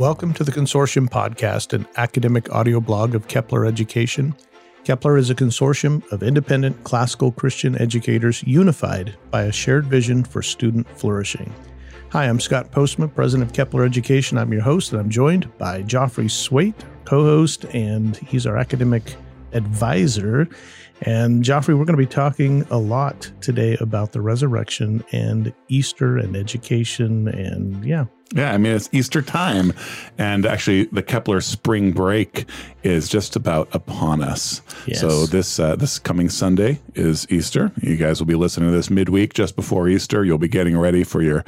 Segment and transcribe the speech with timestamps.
[0.00, 4.34] Welcome to the Consortium Podcast, an academic audio blog of Kepler Education.
[4.82, 10.40] Kepler is a consortium of independent classical Christian educators unified by a shared vision for
[10.40, 11.52] student flourishing.
[12.12, 14.38] Hi, I'm Scott Postma, president of Kepler Education.
[14.38, 19.16] I'm your host, and I'm joined by Joffre Swait, co host, and he's our academic
[19.52, 20.48] advisor.
[21.02, 26.16] And Joffre, we're going to be talking a lot today about the resurrection and Easter
[26.16, 28.06] and education and yeah.
[28.34, 29.72] Yeah, I mean it's Easter time,
[30.16, 32.44] and actually the Kepler spring break
[32.84, 34.62] is just about upon us.
[34.86, 35.00] Yes.
[35.00, 37.72] So this uh, this coming Sunday is Easter.
[37.82, 40.24] You guys will be listening to this midweek just before Easter.
[40.24, 41.44] You'll be getting ready for your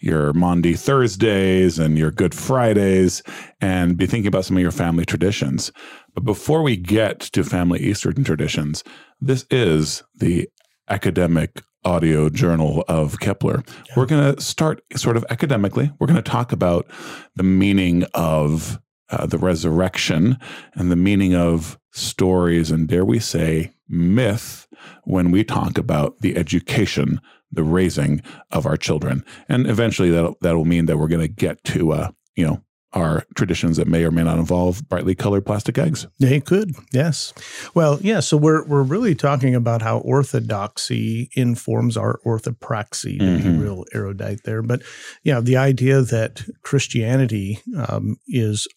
[0.00, 3.22] your Maundy Thursdays and your Good Fridays,
[3.60, 5.70] and be thinking about some of your family traditions.
[6.14, 8.84] But before we get to family Eastern traditions,
[9.20, 10.48] this is the
[10.88, 13.62] academic audio journal of Kepler.
[13.66, 13.94] Yeah.
[13.96, 15.92] We're going to start sort of academically.
[15.98, 16.90] We're going to talk about
[17.34, 18.80] the meaning of
[19.10, 20.38] uh, the resurrection
[20.74, 24.66] and the meaning of stories and, dare we say, myth
[25.04, 29.24] when we talk about the education, the raising of our children.
[29.48, 32.62] And eventually that that will mean that we're going to get to, uh, you know,
[32.94, 36.06] are traditions that may or may not involve brightly colored plastic eggs.
[36.18, 37.32] They could, yes.
[37.74, 38.20] Well, yeah.
[38.20, 43.52] So we're we're really talking about how orthodoxy informs our orthopraxy, to mm-hmm.
[43.52, 44.62] be real erudite there.
[44.62, 44.82] But
[45.22, 48.68] yeah, the idea that Christianity um, is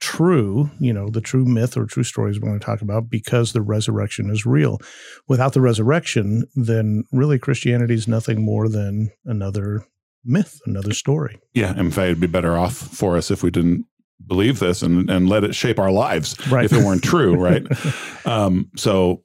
[0.00, 3.52] true, you know, the true myth or true stories we're going to talk about because
[3.52, 4.78] the resurrection is real.
[5.28, 9.86] Without the resurrection, then really Christianity is nothing more than another
[10.24, 11.40] myth, another story.
[11.52, 11.78] Yeah.
[11.78, 13.86] In fact, it'd be better off for us if we didn't
[14.26, 16.64] believe this and, and let it shape our lives right.
[16.64, 17.34] if it weren't true.
[17.44, 17.66] Right.
[18.26, 19.22] um, so,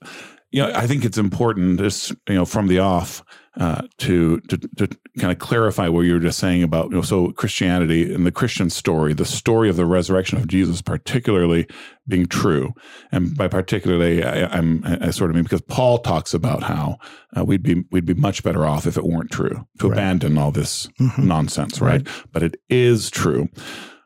[0.51, 3.23] you know, I think it's important, just, you know, from the off,
[3.57, 7.01] uh, to, to to kind of clarify what you were just saying about you know
[7.01, 11.67] so Christianity and the Christian story, the story of the resurrection of Jesus, particularly
[12.07, 12.73] being true,
[13.11, 16.97] and by particularly I, am I, sort of mean because Paul talks about how
[17.37, 19.93] uh, we'd be we'd be much better off if it weren't true to right.
[19.93, 21.27] abandon all this mm-hmm.
[21.27, 22.07] nonsense, right?
[22.07, 22.25] right?
[22.31, 23.49] But it is true.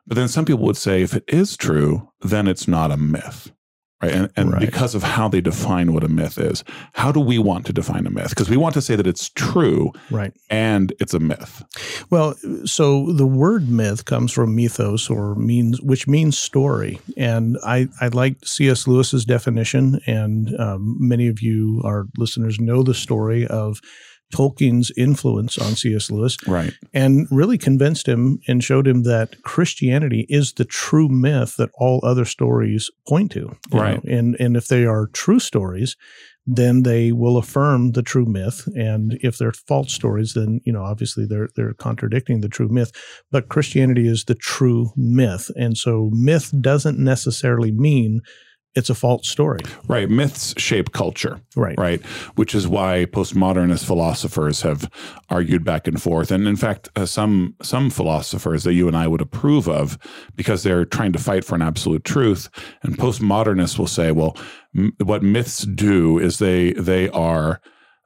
[0.06, 3.53] But then some people would say if it is true, then it's not a myth
[4.04, 4.14] right?
[4.14, 4.60] And, and right.
[4.60, 8.06] because of how they define what a myth is, how do we want to define
[8.06, 8.30] a myth?
[8.30, 10.34] Because we want to say that it's true, right?
[10.50, 11.64] And it's a myth.
[12.10, 17.88] Well, so the word myth comes from mythos, or means which means story, and I
[18.02, 18.88] I like C.S.
[18.88, 23.80] Lewis's definition, and um, many of you, our listeners, know the story of
[24.34, 26.10] Tolkien's influence on C.S.
[26.10, 31.56] Lewis, right, and really convinced him and showed him that Christianity is the true myth
[31.58, 34.18] that all other stories point to, right, know?
[34.18, 35.96] and and if they are true stories,
[36.46, 40.84] then they will affirm the true myth, and if they're false stories, then you know
[40.84, 42.92] obviously they're they're contradicting the true myth.
[43.32, 48.22] But Christianity is the true myth, and so myth doesn't necessarily mean
[48.76, 49.60] it's a false story.
[49.88, 50.10] Right.
[50.10, 51.42] Myths shape culture.
[51.56, 51.78] Right.
[51.78, 52.02] Right.
[52.36, 54.90] Which is why postmodernist philosophers have
[55.30, 56.32] argued back and forth.
[56.32, 59.98] And in fact, uh, some some philosophers that you and I would approve of
[60.36, 62.50] because they're trying to fight for an absolute truth.
[62.82, 64.36] And postmodernists will say, well,
[64.76, 67.62] m- what myths do is they they are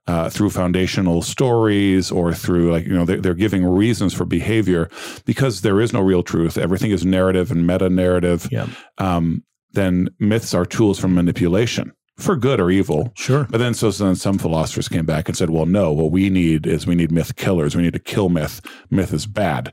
[0.07, 4.89] uh, through foundational stories or through like you know they're, they're, giving reasons for behavior
[5.25, 8.67] because there is no real truth everything is narrative and meta narrative yeah.
[8.99, 9.43] um,
[9.77, 13.11] then myths are tools for manipulation for good or evil.
[13.15, 13.47] Sure.
[13.49, 16.65] But then so then some philosophers came back and said, well, no, what we need
[16.65, 17.75] is we need myth killers.
[17.75, 18.59] We need to kill myth.
[18.89, 19.71] Myth is bad.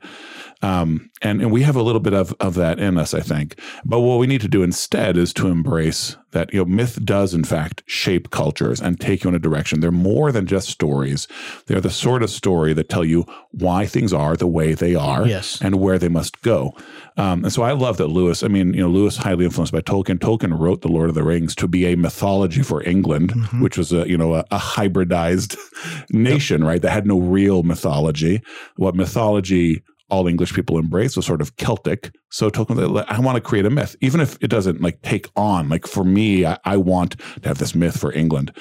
[0.63, 3.59] Um, and, and we have a little bit of, of that in us, I think.
[3.85, 7.33] But what we need to do instead is to embrace that, you know, myth does
[7.33, 9.81] in fact shape cultures and take you in a direction.
[9.81, 11.27] They're more than just stories.
[11.67, 15.27] They're the sort of story that tell you why things are the way they are
[15.27, 15.61] yes.
[15.63, 16.77] and where they must go.
[17.17, 19.81] Um, and so I love that Lewis, I mean, you know, Lewis highly influenced by
[19.81, 20.19] Tolkien.
[20.19, 23.63] Tolkien wrote The Lord of the Rings to be a mythology for England, mm-hmm.
[23.63, 25.57] which was a, you know, a, a hybridized
[26.11, 26.69] nation, yep.
[26.69, 26.83] right?
[26.83, 28.43] That had no real mythology.
[28.77, 29.83] What mythology
[30.15, 32.15] all English people embrace was sort of Celtic.
[32.31, 35.69] So Tolkien, I want to create a myth, even if it doesn't like take on.
[35.69, 38.53] Like for me, I, I want to have this myth for England,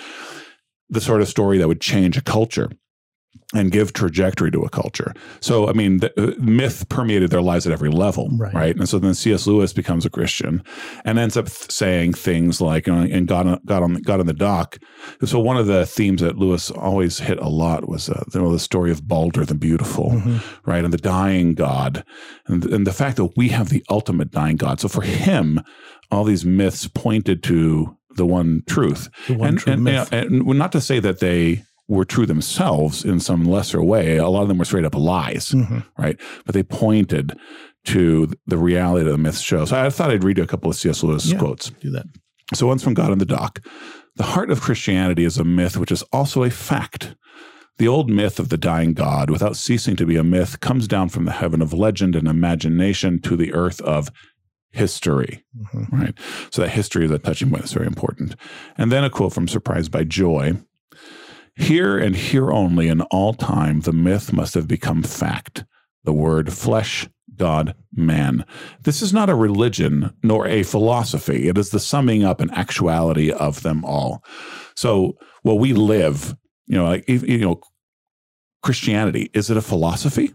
[0.90, 2.72] the sort of story that would change a culture
[3.54, 5.14] and give trajectory to a culture.
[5.40, 8.54] So, I mean, the, uh, myth permeated their lives at every level, right.
[8.54, 8.76] right.
[8.76, 9.46] And so then C.S.
[9.46, 10.64] Lewis becomes a Christian
[11.06, 14.20] and ends up th- saying things like, you know, and God, on, God on, God
[14.20, 14.80] on the dock.
[15.24, 18.52] So one of the themes that Lewis always hit a lot was, uh, you know,
[18.52, 20.70] the story of Balder the Beautiful, mm-hmm.
[20.70, 22.04] right, and the dying God,
[22.48, 24.80] and, and the fact that we have the ultimate dying God.
[24.80, 25.62] So for him,
[26.12, 30.10] all these myths pointed to the one truth, the one and, true and, myth.
[30.12, 34.18] and, and not to say that they were true themselves in some lesser way.
[34.18, 35.80] A lot of them were straight up lies, mm-hmm.
[35.98, 36.20] right?
[36.46, 37.38] But they pointed
[37.86, 39.66] to the reality that the myths show.
[39.66, 41.04] So I thought I'd read you a couple of C.S.
[41.04, 41.70] Lewis yeah, quotes.
[41.70, 42.06] Do that.
[42.54, 43.60] So one's from God in the Dock.
[44.16, 47.16] The heart of Christianity is a myth which is also a fact.
[47.78, 51.10] The old myth of the dying God, without ceasing to be a myth, comes down
[51.10, 54.12] from the heaven of legend and imagination to the earth of
[54.72, 55.96] history, mm-hmm.
[55.96, 56.20] right?
[56.52, 58.36] So that history is a touching point that's very important.
[58.78, 60.54] And then a quote from Surprised by Joy.
[61.56, 65.66] Here and here only in all time, the myth must have become fact.
[66.04, 68.46] The word flesh, God, man.
[68.82, 71.48] This is not a religion nor a philosophy.
[71.48, 74.24] It is the summing up and actuality of them all.
[74.76, 76.36] So, what we live
[76.68, 77.62] you know, like you know,
[78.62, 80.34] Christianity is it a philosophy?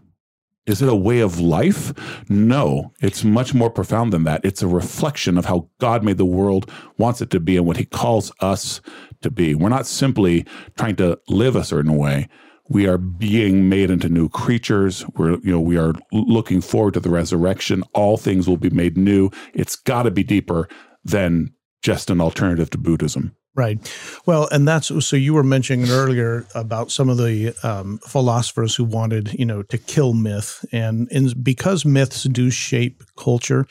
[0.69, 1.91] Is it a way of life?
[2.29, 4.45] No, it's much more profound than that.
[4.45, 7.77] It's a reflection of how God made the world, wants it to be, and what
[7.77, 8.79] He calls us
[9.21, 9.55] to be.
[9.55, 10.45] We're not simply
[10.77, 12.29] trying to live a certain way.
[12.69, 15.03] We are being made into new creatures.
[15.15, 17.83] We're, you know, we are looking forward to the resurrection.
[17.95, 19.31] All things will be made new.
[19.55, 20.67] It's got to be deeper
[21.03, 21.51] than
[21.81, 23.35] just an alternative to Buddhism.
[23.59, 23.93] Right.
[24.25, 28.85] Well, and that's so you were mentioning earlier about some of the um, philosophers who
[28.85, 33.67] wanted, you know, to kill myth, and, and because myths do shape culture.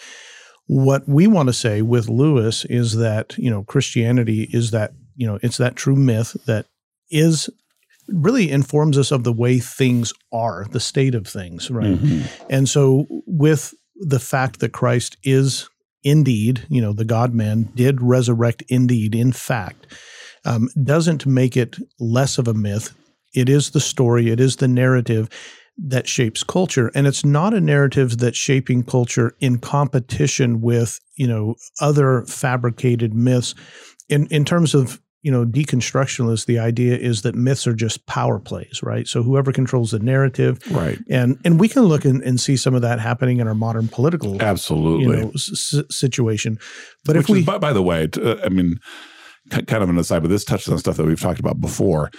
[0.66, 5.26] What we want to say with Lewis is that you know Christianity is that you
[5.26, 6.66] know it's that true myth that
[7.10, 7.48] is
[8.08, 11.94] really informs us of the way things are, the state of things, right?
[11.94, 12.26] Mm-hmm.
[12.50, 15.70] And so with the fact that Christ is
[16.02, 19.86] indeed, you know, the God man did resurrect indeed, in fact,
[20.44, 22.94] um, doesn't make it less of a myth.
[23.34, 25.28] It is the story, it is the narrative
[25.78, 26.90] that shapes culture.
[26.94, 33.14] And it's not a narrative that's shaping culture in competition with, you know, other fabricated
[33.14, 33.54] myths.
[34.08, 38.38] In, in terms of you know, deconstructionalists, the idea is that myths are just power
[38.38, 39.08] plays, right?
[39.08, 40.98] So whoever controls the narrative, right?
[41.10, 43.88] And and we can look and, and see some of that happening in our modern
[43.88, 46.58] political, absolutely, you know, s- situation.
[47.04, 48.78] But Which if we, is, by, by, the way, uh, I mean,
[49.50, 52.10] kind of an aside, but this touches on stuff that we've talked about before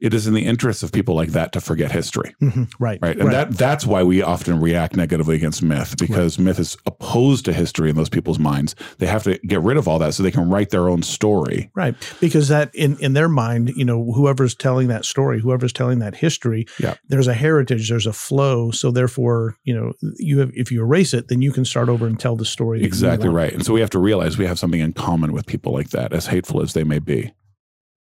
[0.00, 2.34] it is in the interest of people like that to forget history.
[2.42, 2.64] Mm-hmm.
[2.78, 2.98] Right.
[3.00, 3.16] Right.
[3.16, 3.32] And right.
[3.32, 6.44] that that's why we often react negatively against myth because right.
[6.44, 8.74] myth is opposed to history in those people's minds.
[8.98, 11.70] They have to get rid of all that so they can write their own story.
[11.74, 11.94] Right.
[12.20, 16.16] Because that in in their mind, you know, whoever's telling that story, whoever's telling that
[16.16, 16.94] history, yeah.
[17.08, 18.70] there's a heritage, there's a flow.
[18.72, 22.06] So therefore, you know, you have if you erase it, then you can start over
[22.06, 22.82] and tell the story.
[22.84, 23.52] Exactly right.
[23.52, 26.12] And so we have to realize we have something in common with people like that,
[26.12, 27.32] as hateful as they may be.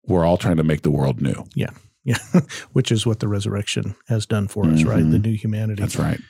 [0.07, 1.45] We're all trying to make the world new.
[1.55, 1.71] Yeah.
[2.07, 2.39] Yeah,
[2.71, 4.89] which is what the resurrection has done for us, mm-hmm.
[4.89, 5.11] right?
[5.11, 5.81] The new humanity.
[5.81, 6.21] That's right.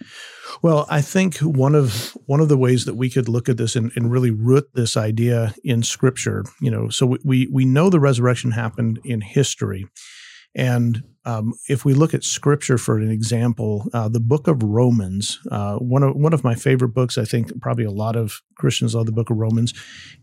[0.64, 3.76] Well, I think one of one of the ways that we could look at this
[3.76, 8.00] and, and really root this idea in Scripture, you know, so we we know the
[8.00, 9.86] resurrection happened in history,
[10.56, 15.40] and um, if we look at Scripture for an example, uh, the Book of Romans,
[15.52, 18.96] uh, one of one of my favorite books, I think probably a lot of Christians
[18.96, 19.74] love the Book of Romans.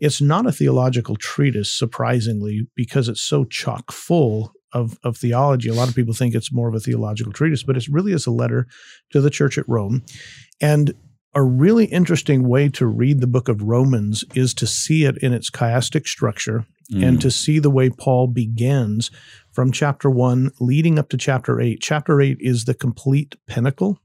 [0.01, 5.69] It's not a theological treatise, surprisingly, because it's so chock full of, of theology.
[5.69, 8.27] A lot of people think it's more of a theological treatise, but it really is
[8.27, 8.67] a letter
[9.11, 10.03] to the church at Rome.
[10.59, 10.95] And
[11.35, 15.33] a really interesting way to read the book of Romans is to see it in
[15.33, 17.07] its chiastic structure mm.
[17.07, 19.11] and to see the way Paul begins
[19.53, 21.81] from chapter one leading up to chapter eight.
[21.81, 23.99] Chapter eight is the complete pinnacle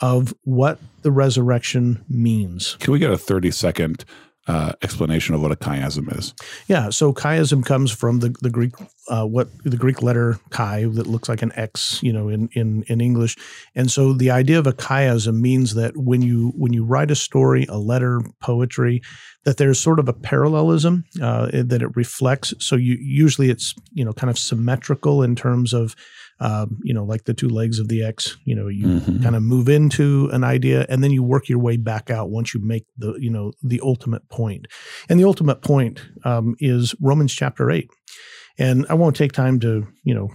[0.00, 2.76] of what the resurrection means.
[2.80, 4.04] Can we get a 30 second
[4.48, 6.34] uh, explanation of what a chiasm is.
[6.66, 8.72] Yeah, so chiasm comes from the, the Greek
[9.08, 12.82] uh, what the Greek letter chi that looks like an X, you know, in, in
[12.84, 13.36] in English,
[13.74, 17.14] and so the idea of a chiasm means that when you when you write a
[17.14, 19.02] story, a letter, poetry,
[19.44, 22.54] that there's sort of a parallelism uh, that it reflects.
[22.58, 25.94] So you usually it's you know kind of symmetrical in terms of
[26.40, 29.22] um, you know, like the two legs of the X, you know, you mm-hmm.
[29.22, 32.54] kind of move into an idea and then you work your way back out once
[32.54, 34.66] you make the, you know, the ultimate point.
[35.08, 37.90] And the ultimate point um, is Romans chapter eight.
[38.56, 40.30] And I won't take time to, you know,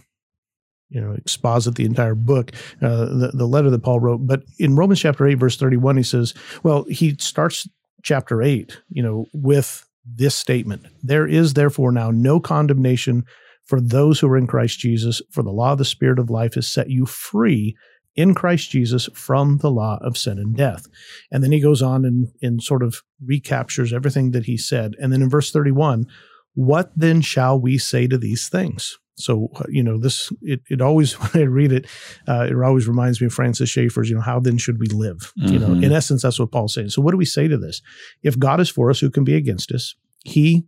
[0.90, 4.28] you know, exposit the entire book, uh, the, the letter that Paul wrote.
[4.28, 7.68] But in Romans chapter 8, verse 31, he says, well, he starts
[8.04, 13.26] chapter 8, you know, with this statement There is therefore now no condemnation
[13.74, 16.54] for those who are in Christ Jesus, for the law of the Spirit of life
[16.54, 17.76] has set you free
[18.16, 20.86] in Christ Jesus from the law of sin and death.
[21.32, 24.94] And then he goes on and, and sort of recaptures everything that he said.
[25.02, 26.06] And then in verse 31,
[26.54, 28.96] what then shall we say to these things?
[29.16, 31.88] So, you know, this, it, it always, when I read it,
[32.28, 35.34] uh, it always reminds me of Francis Schaeffer's, you know, how then should we live?
[35.40, 35.52] Mm-hmm.
[35.52, 35.84] You know, mm-hmm.
[35.84, 36.90] in essence, that's what Paul's saying.
[36.90, 37.82] So, what do we say to this?
[38.22, 39.96] If God is for us, who can be against us?
[40.24, 40.68] He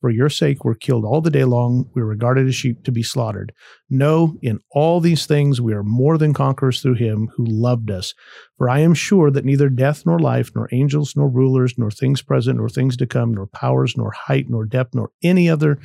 [0.00, 1.90] for your sake, we're killed all the day long.
[1.94, 3.52] We're regarded as sheep to be slaughtered.
[3.90, 8.14] No, in all these things, we are more than conquerors through him who loved us.
[8.56, 12.22] For I am sure that neither death, nor life, nor angels, nor rulers, nor things
[12.22, 15.78] present, nor things to come, nor powers, nor height, nor depth, nor any other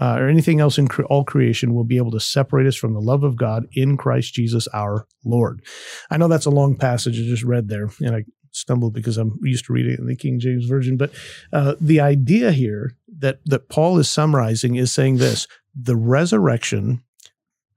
[0.00, 2.94] uh, or anything else in cre- all creation will be able to separate us from
[2.94, 5.62] the love of God in Christ Jesus our Lord.
[6.10, 9.38] I know that's a long passage I just read there, and I stumbled because I'm
[9.42, 10.96] used to reading it in the King James Version.
[10.96, 11.12] But
[11.52, 17.02] uh, the idea here that that Paul is summarizing is saying this: the resurrection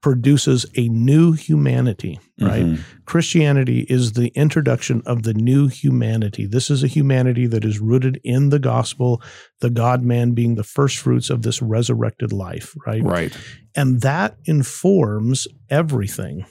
[0.04, 2.62] produces a new humanity, right?
[2.62, 2.82] Mm-hmm.
[3.06, 6.44] Christianity is the introduction of the new humanity.
[6.44, 9.22] This is a humanity that is rooted in the gospel,
[9.60, 13.02] the God man being the first fruits of this resurrected life, right?
[13.02, 13.34] Right.
[13.74, 16.44] And that informs everything,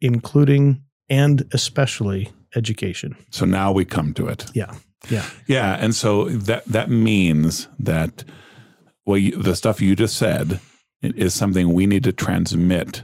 [0.00, 3.16] including and especially education.
[3.30, 4.46] So now we come to it.
[4.54, 4.74] Yeah.
[5.08, 5.28] Yeah.
[5.46, 5.76] Yeah.
[5.80, 8.24] And so that that means that
[9.06, 10.60] well you, the stuff you just said
[11.02, 13.02] is something we need to transmit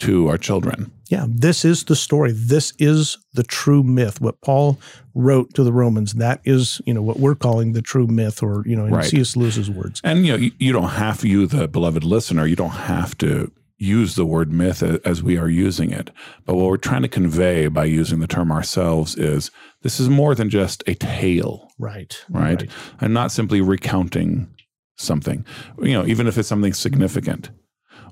[0.00, 0.90] to our children.
[1.08, 2.32] Yeah, this is the story.
[2.32, 4.20] This is the true myth.
[4.20, 4.80] What Paul
[5.14, 8.64] wrote to the Romans, that is, you know, what we're calling the true myth, or
[8.66, 9.04] you know, in right.
[9.04, 9.36] C.S.
[9.36, 10.00] Lewis's words.
[10.02, 13.52] And you know, you, you don't have you, the beloved listener, you don't have to
[13.76, 16.10] use the word myth as we are using it.
[16.44, 19.50] But what we're trying to convey by using the term ourselves is
[19.82, 21.70] this is more than just a tale.
[21.78, 22.24] Right.
[22.30, 22.62] Right.
[22.62, 22.70] right.
[23.00, 24.48] And not simply recounting
[24.96, 25.44] something,
[25.82, 27.50] you know, even if it's something significant.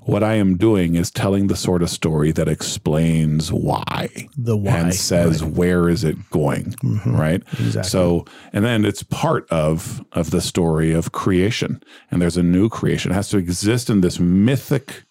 [0.05, 4.77] What I am doing is telling the sort of story that explains why, the why,
[4.77, 5.53] and says right.
[5.53, 7.15] where is it going, mm-hmm.
[7.15, 7.41] right?
[7.53, 7.89] Exactly.
[7.89, 12.67] So, and then it's part of of the story of creation, and there's a new
[12.67, 13.11] creation.
[13.11, 15.05] It has to exist in this mythic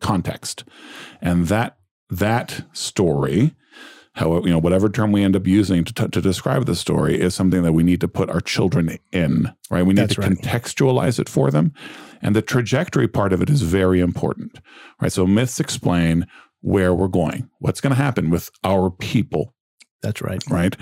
[0.00, 0.64] context,
[1.20, 1.76] and that
[2.10, 3.54] that story
[4.14, 7.34] however, you know, whatever term we end up using to, to describe the story is
[7.34, 9.84] something that we need to put our children in, right?
[9.84, 10.32] We need That's to right.
[10.32, 11.72] contextualize it for them.
[12.22, 14.58] And the trajectory part of it is very important,
[15.00, 15.12] right?
[15.12, 16.26] So myths explain
[16.60, 19.54] where we're going, what's going to happen with our people.
[20.02, 20.42] That's right.
[20.50, 20.76] Right.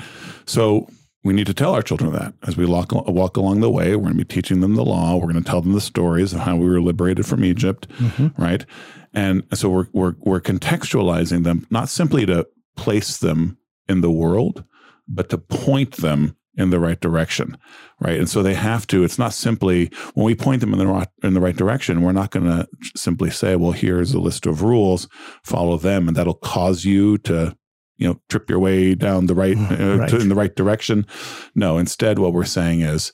[0.47, 0.89] So
[1.29, 3.95] we need to tell our children that as we walk, walk along the way.
[3.95, 5.15] We're going to be teaching them the law.
[5.17, 8.43] We're going to tell them the stories of how we were liberated from Egypt, mm-hmm.
[8.43, 8.65] right?
[9.13, 13.59] And so we're, we're, we're contextualizing them not simply to place them
[13.91, 14.65] in the world,
[15.07, 17.59] but to point them in the right direction,
[18.01, 18.19] right?
[18.19, 19.05] And so they have to.
[19.05, 22.01] It's not simply when we point them in the right, in the right direction.
[22.01, 22.67] We're not going to
[22.97, 25.09] simply say, "Well, here's a list of rules,
[25.45, 27.55] follow them," and that'll cause you to,
[27.99, 30.09] you know, trip your way down the right, uh, right.
[30.09, 31.07] To, in the right direction.
[31.55, 33.13] No, instead, what we're saying is,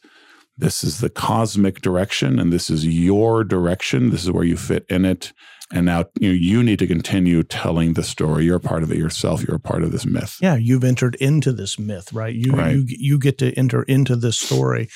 [0.57, 4.11] this is the cosmic direction, and this is your direction.
[4.11, 5.33] This is where you fit in it,
[5.73, 8.45] and now you know, you need to continue telling the story.
[8.45, 9.43] You're a part of it yourself.
[9.43, 10.37] You're a part of this myth.
[10.41, 12.35] Yeah, you've entered into this myth, right?
[12.35, 12.77] You right.
[12.77, 14.89] you you get to enter into this story.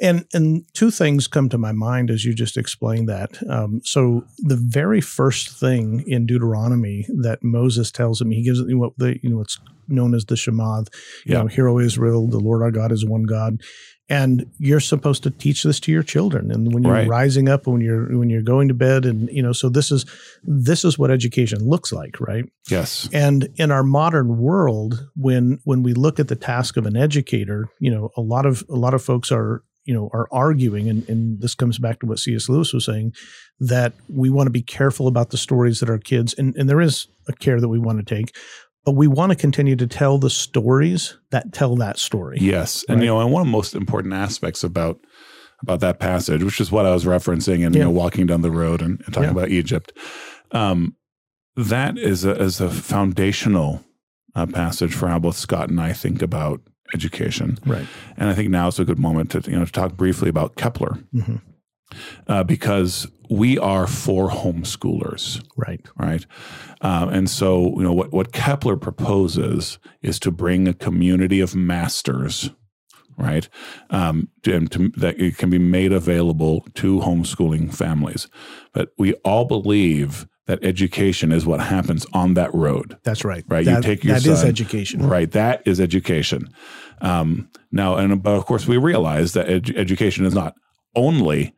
[0.00, 3.38] And and two things come to my mind as you just explained that.
[3.48, 8.92] Um, so the very first thing in Deuteronomy that Moses tells him, he gives what
[8.98, 10.78] the you know what's known as the Shema.
[10.78, 10.84] You
[11.26, 11.42] yeah.
[11.42, 13.60] know, hear, O Israel, the Lord our God is one God
[14.08, 17.08] and you're supposed to teach this to your children and when you're right.
[17.08, 20.04] rising up when you're when you're going to bed and you know so this is
[20.44, 25.82] this is what education looks like right yes and in our modern world when when
[25.82, 28.94] we look at the task of an educator you know a lot of a lot
[28.94, 32.48] of folks are you know are arguing and, and this comes back to what cs
[32.48, 33.12] lewis was saying
[33.58, 36.80] that we want to be careful about the stories that our kids and, and there
[36.80, 38.34] is a care that we want to take
[38.86, 42.38] but we want to continue to tell the stories that tell that story.
[42.40, 45.00] Yes, and you know, and one of the most important aspects about
[45.60, 47.80] about that passage, which is what I was referencing, and yeah.
[47.80, 49.30] you know, walking down the road and, and talking yeah.
[49.32, 49.92] about Egypt,
[50.52, 50.94] um,
[51.56, 53.82] that is a, is a foundational
[54.36, 56.60] uh, passage for how both Scott and I think about
[56.94, 57.58] education.
[57.66, 60.28] Right, and I think now is a good moment to you know to talk briefly
[60.28, 60.98] about Kepler.
[61.14, 61.36] Mm-hmm
[62.28, 65.44] uh, because we are for homeschoolers.
[65.56, 65.80] Right.
[65.98, 66.26] Right.
[66.80, 71.54] Um, and so, you know, what, what Kepler proposes is to bring a community of
[71.54, 72.50] masters,
[73.18, 73.48] right?
[73.90, 78.28] Um, to, to, that it can be made available to homeschooling families.
[78.72, 82.96] But we all believe that education is what happens on that road.
[83.02, 83.44] That's right.
[83.48, 83.64] Right.
[83.64, 85.06] That, you take your that son, is education.
[85.06, 85.30] Right.
[85.32, 86.48] That is education.
[87.00, 90.54] Um, now, and but of course, we realize that ed- education is not
[90.94, 91.54] only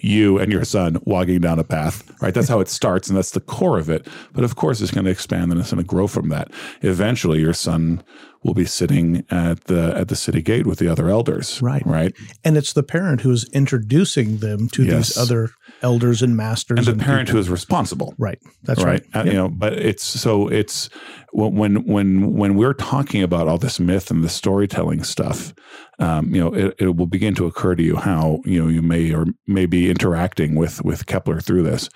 [0.00, 2.32] you and your son walking down a path, right?
[2.32, 4.08] That's how it starts, and that's the core of it.
[4.32, 6.50] But of course, it's going to expand and it's going to grow from that.
[6.80, 8.02] Eventually, your son
[8.46, 11.84] will be sitting at the at the city gate with the other elders, right?
[11.84, 15.08] Right, and it's the parent who is introducing them to yes.
[15.08, 15.50] these other
[15.82, 17.38] elders and masters, and the and parent people.
[17.38, 18.38] who is responsible, right?
[18.62, 19.02] That's right.
[19.14, 19.26] right.
[19.26, 20.88] Uh, You know, but it's so it's
[21.32, 25.52] when when when we're talking about all this myth and the storytelling stuff,
[25.98, 28.82] um, you know, it, it, will begin to occur to you how you know you
[28.82, 31.90] may or may be interacting with with Kepler through this.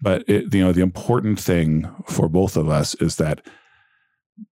[0.00, 3.46] But it, you know, the important thing for both of us is that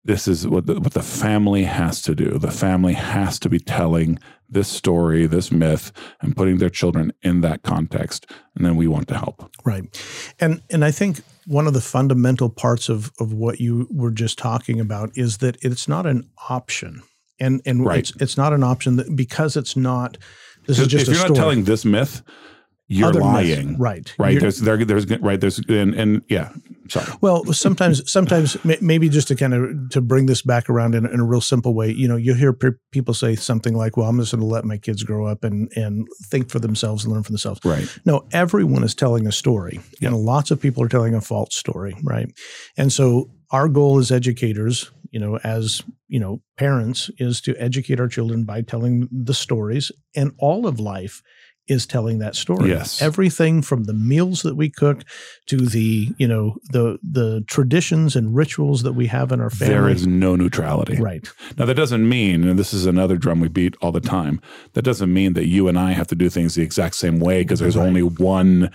[0.05, 2.37] this is what the, what the family has to do.
[2.37, 7.41] The family has to be telling this story, this myth, and putting their children in
[7.41, 9.49] that context, and then we want to help.
[9.65, 9.83] Right,
[10.39, 14.37] and and I think one of the fundamental parts of of what you were just
[14.37, 17.01] talking about is that it's not an option,
[17.39, 17.99] and and right.
[17.99, 20.17] it's it's not an option that because it's not.
[20.65, 21.29] This is just if you're story.
[21.31, 22.21] not telling this myth,
[22.87, 23.77] you're lying.
[23.77, 24.13] Right.
[24.19, 24.33] Right.
[24.33, 25.39] You're, there's there, there's right.
[25.39, 26.51] There's and and yeah.
[26.89, 27.11] Sorry.
[27.21, 31.19] Well, sometimes sometimes maybe just to kind of to bring this back around in, in
[31.21, 32.53] a real simple way, you know, you hear
[32.91, 35.71] people say something like, "Well, I'm just going to let my kids grow up and
[35.75, 37.87] and think for themselves and learn for themselves." Right.
[38.05, 40.11] No, everyone is telling a story, yep.
[40.11, 41.95] and lots of people are telling a false story.
[42.03, 42.27] Right.
[42.77, 47.99] And so our goal as educators you know as you know parents is to educate
[47.99, 51.21] our children by telling the stories and all of life
[51.67, 52.69] is telling that story.
[52.69, 53.01] Yes.
[53.01, 55.03] Everything from the meals that we cook
[55.47, 59.73] to the, you know, the the traditions and rituals that we have in our family.
[59.73, 60.97] There is no neutrality.
[60.97, 61.27] Right.
[61.57, 64.41] Now that doesn't mean, and this is another drum we beat all the time,
[64.73, 67.41] that doesn't mean that you and I have to do things the exact same way
[67.41, 67.87] because there's right.
[67.87, 68.71] only one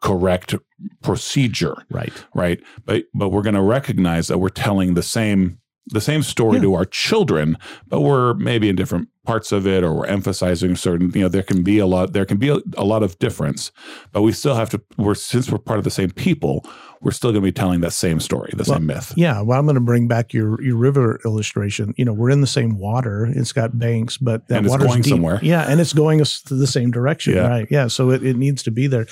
[0.00, 0.54] correct
[1.02, 1.76] procedure.
[1.90, 2.12] Right.
[2.34, 2.60] Right.
[2.84, 5.58] But but we're going to recognize that we're telling the same
[5.90, 6.62] the same story yeah.
[6.62, 11.10] to our children, but we're maybe in different parts of it or we're emphasizing certain,
[11.14, 13.70] you know, there can be a lot, there can be a, a lot of difference,
[14.10, 16.64] but we still have to, we're, since we're part of the same people,
[17.02, 19.12] we're still going to be telling that same story, the well, same myth.
[19.16, 19.42] Yeah.
[19.42, 21.92] Well, I'm going to bring back your, your river illustration.
[21.98, 23.26] You know, we're in the same water.
[23.26, 25.10] It's got banks, but that water's going deep.
[25.10, 25.38] somewhere.
[25.42, 25.70] Yeah.
[25.70, 27.34] And it's going us the same direction.
[27.34, 27.48] Yeah.
[27.48, 27.68] Right.
[27.70, 27.88] Yeah.
[27.88, 29.06] So it, it needs to be there,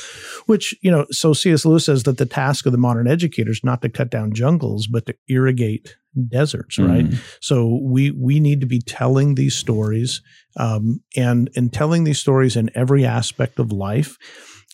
[0.46, 1.66] which, you know, so C.S.
[1.66, 4.86] Lewis says that the task of the modern educator is not to cut down jungles,
[4.86, 5.96] but to irrigate
[6.28, 7.06] deserts, right?
[7.06, 7.18] Mm.
[7.40, 10.22] So we we need to be telling these stories
[10.58, 14.16] um, and and telling these stories in every aspect of life.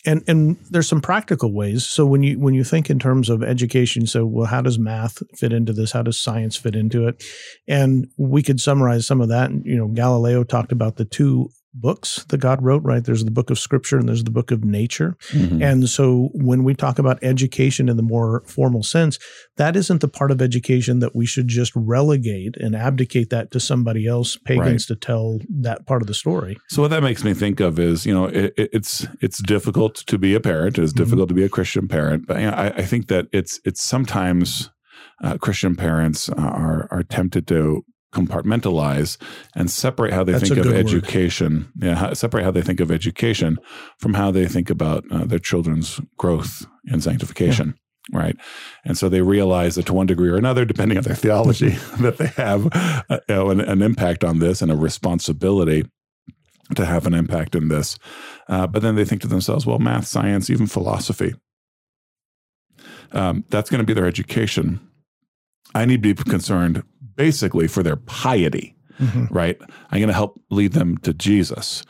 [0.05, 1.87] And and there's some practical ways.
[1.87, 5.23] So when you when you think in terms of education, so well, how does math
[5.37, 5.93] fit into this?
[5.93, 7.23] How does science fit into it?
[7.69, 9.51] And we could summarize some of that.
[9.65, 13.05] You know, Galileo talked about the two books that God wrote, right?
[13.05, 15.17] There's the book of scripture and there's the book of nature.
[15.31, 15.63] Mm-hmm.
[15.63, 19.19] And so when we talk about education in the more formal sense,
[19.57, 23.61] that isn't the part of education that we should just relegate and abdicate that to
[23.61, 24.95] somebody else, pagans right.
[24.95, 26.57] to tell that part of the story.
[26.69, 30.19] So what that makes me think of is, you know, it, it's it's difficult to
[30.19, 30.79] be a parent.
[30.79, 31.03] It's mm-hmm.
[31.03, 31.37] difficult mm-hmm.
[31.37, 34.71] to be a Christian parent, but you know, I, I think that it's it's sometimes
[35.23, 39.17] uh, Christian parents are are tempted to compartmentalize
[39.57, 41.71] and separate how they That's think of education.
[41.77, 41.87] Word.
[41.87, 43.59] Yeah, separate how they think of education
[43.99, 47.69] from how they think about uh, their children's growth and sanctification.
[47.69, 47.75] Yeah
[48.13, 48.37] right?
[48.85, 51.69] And so they realize that to one degree or another, depending on their theology,
[52.01, 52.69] that they have
[53.09, 55.85] uh, you know, an, an, impact on this and a responsibility
[56.75, 57.99] to have an impact in this.
[58.49, 61.33] Uh, but then they think to themselves, well, math, science, even philosophy,
[63.13, 64.81] um, that's going to be their education.
[65.75, 66.83] I need to be concerned
[67.23, 69.33] basically for their piety, mm-hmm.
[69.33, 69.57] right?
[69.93, 71.85] I'm going to help lead them to Jesus.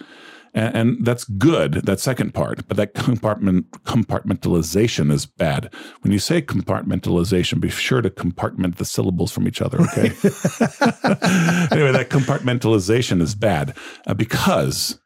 [0.52, 5.72] And, and, that's good, that second part, but that compartment compartmentalization is bad.
[6.02, 10.08] When you say compartmentalization, be sure to compartment the syllables from each other, okay?
[11.72, 13.74] anyway, that compartmentalization is bad
[14.06, 15.00] uh, because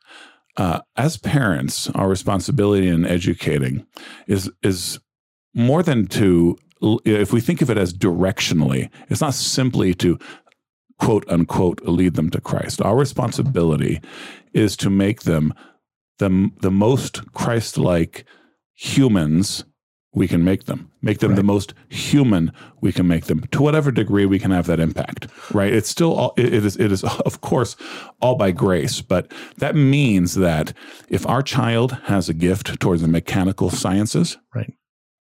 [0.57, 3.87] uh, as parents, our responsibility in educating
[4.27, 4.99] is is
[5.55, 10.19] more than to if we think of it as directionally, it's not simply to
[10.99, 12.81] quote unquote lead them to Christ.
[12.81, 14.01] Our responsibility
[14.53, 15.55] is to make them
[16.19, 18.25] the, the most Christ like
[18.75, 19.65] humans
[20.15, 20.91] we can make them.
[21.03, 21.37] Make them right.
[21.37, 23.43] the most human we can make them.
[23.53, 25.71] To whatever degree we can have that impact, right?
[25.71, 27.77] It's still all, it is it is of course
[28.23, 30.73] all by grace, but that means that
[31.11, 34.73] if our child has a gift towards the mechanical sciences, right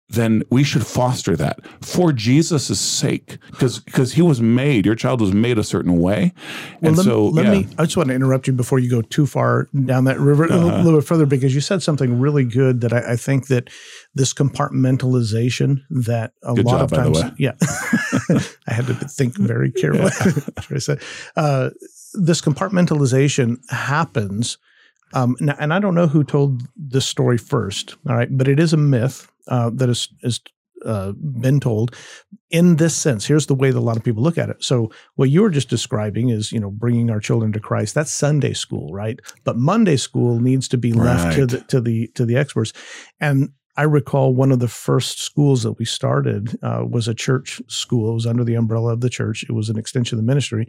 [0.08, 5.20] then we should foster that for Jesus' sake, because because he was made, your child
[5.20, 6.32] was made a certain way,
[6.80, 7.50] well, and let, so let yeah.
[7.52, 7.68] me.
[7.78, 10.54] I just want to interrupt you before you go too far down that river uh-huh.
[10.54, 13.70] a, little, bit further, because you said something really good that I, I think that
[14.14, 17.52] this compartmentalization that a good lot job, of times, yeah,
[18.68, 20.10] I had to think very carefully.
[21.36, 21.70] uh,
[22.14, 24.58] this compartmentalization happens
[25.14, 28.72] Um, and, I don't know who told this story first, all right, but it is
[28.72, 30.40] a myth uh, that is, is
[30.84, 31.96] uh, been told
[32.50, 33.26] in this sense.
[33.26, 34.62] Here's the way that a lot of people look at it.
[34.62, 37.94] So what you were just describing is, you know, bringing our children to Christ.
[37.94, 39.18] That's Sunday school, right?
[39.44, 41.34] But Monday school needs to be left right.
[41.36, 42.72] to the to the to the experts.
[43.20, 47.60] And I recall one of the first schools that we started uh, was a church
[47.68, 48.10] school.
[48.10, 49.44] It was under the umbrella of the church.
[49.48, 50.68] It was an extension of the ministry,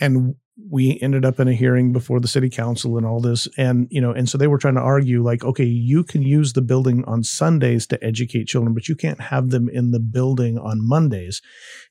[0.00, 0.36] and
[0.70, 4.00] we ended up in a hearing before the city council and all this and you
[4.00, 7.04] know and so they were trying to argue like okay you can use the building
[7.06, 11.42] on sundays to educate children but you can't have them in the building on mondays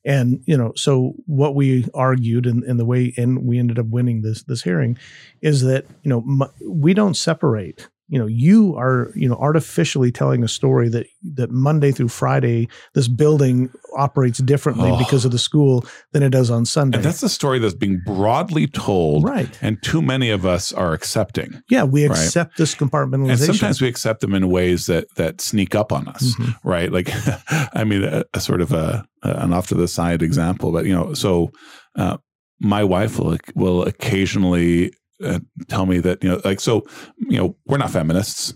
[0.06, 3.88] and you know so what we argued and, and the way and we ended up
[3.88, 4.98] winning this this hearing
[5.42, 10.44] is that you know we don't separate you know you are you know artificially telling
[10.44, 14.98] a story that that monday through friday this building operates differently oh.
[15.00, 18.00] because of the school than it does on sunday and that's the story that's being
[18.06, 22.58] broadly told right and too many of us are accepting yeah we accept right?
[22.58, 26.36] this compartmentalization and sometimes we accept them in ways that that sneak up on us
[26.36, 26.70] mm-hmm.
[26.70, 27.10] right like
[27.74, 30.94] i mean a, a, sort of a an off to the side example but you
[30.94, 31.50] know so
[31.96, 32.18] uh,
[32.60, 36.86] my wife will will occasionally uh, tell me that you know like so
[37.18, 38.54] you know we're not feminists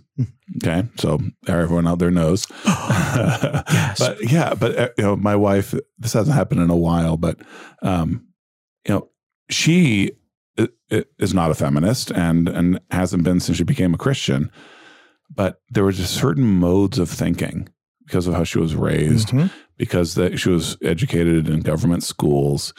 [0.57, 0.87] okay?
[0.97, 2.47] So everyone out there knows.
[3.99, 7.39] But yeah but uh, you know my wife this hasn't happened in a while but
[7.81, 8.27] um
[8.85, 9.09] you know
[9.49, 10.11] she
[10.89, 14.51] is not a feminist and and hasn't been since she became a christian
[15.33, 17.67] but there were just certain modes of thinking
[18.05, 19.47] because of how she was raised mm-hmm.
[19.77, 22.73] because that she was educated in government schools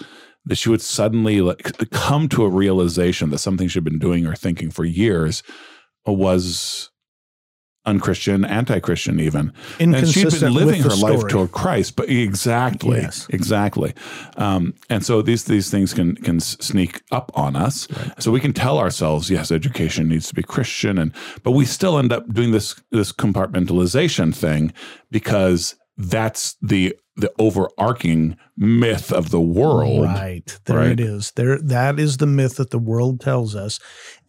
[0.48, 4.34] that she would suddenly like come to a realization that something she'd been doing or
[4.34, 5.42] thinking for years
[6.06, 6.90] was
[7.88, 9.52] unchristian, anti-Christian, even.
[9.80, 13.26] And she'd been living her life toward Christ, but exactly, yes.
[13.30, 13.94] exactly.
[14.36, 17.90] Um, and so these these things can can sneak up on us.
[17.90, 18.22] Right.
[18.22, 21.98] So we can tell ourselves, yes, education needs to be Christian, and but we still
[21.98, 24.72] end up doing this this compartmentalization thing
[25.10, 30.04] because that's the the overarching myth of the world.
[30.04, 30.58] Right.
[30.64, 30.90] There right?
[30.90, 31.32] it is.
[31.34, 33.80] There that is the myth that the world tells us.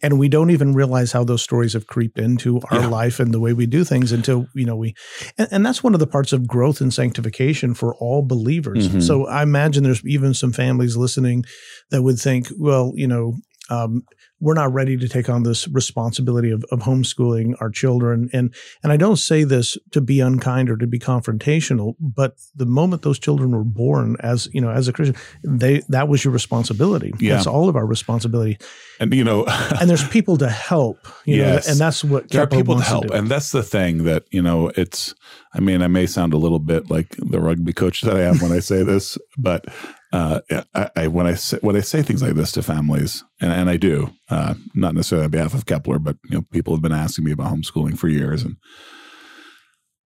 [0.02, 2.86] And we don't even realize how those stories have creeped into our yeah.
[2.88, 4.94] life and the way we do things until, you know, we
[5.38, 8.88] and, and, that's one of the parts of growth and sanctification for all believers.
[8.88, 9.00] Mm-hmm.
[9.00, 11.44] So I imagine there's even some families listening
[11.90, 13.36] that would think, well, you know,
[13.70, 14.04] um,
[14.40, 18.30] we're not ready to take on this responsibility of, of homeschooling our children.
[18.32, 22.66] And and I don't say this to be unkind or to be confrontational, but the
[22.66, 26.32] moment those children were born, as you know, as a Christian, they that was your
[26.32, 27.12] responsibility.
[27.18, 27.34] Yeah.
[27.34, 28.58] That's all of our responsibility.
[28.98, 29.44] And you know,
[29.80, 31.06] and there's people to help.
[31.24, 31.66] You yes.
[31.66, 34.24] know, and that's what there are people to help, to and that's the thing that
[34.30, 34.68] you know.
[34.76, 35.14] It's.
[35.52, 38.38] I mean, I may sound a little bit like the rugby coach that I am
[38.38, 39.66] when I say this, but
[40.12, 40.40] uh,
[40.74, 43.70] I, I, when I say when I say things like this to families, and, and
[43.70, 46.92] I do, uh, not necessarily on behalf of Kepler, but you know, people have been
[46.92, 48.56] asking me about homeschooling for years, and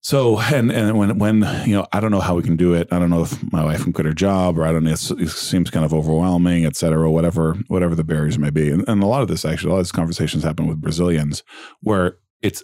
[0.03, 2.89] so and and when when you know, I don't know how we can do it.
[2.93, 4.93] I don't know if my wife can quit her job, or I don't know.
[4.93, 8.71] it seems kind of overwhelming, et cetera, whatever whatever the barriers may be.
[8.71, 11.43] And, and a lot of this actually, a lot of these conversations happen with Brazilians,
[11.81, 12.63] where it's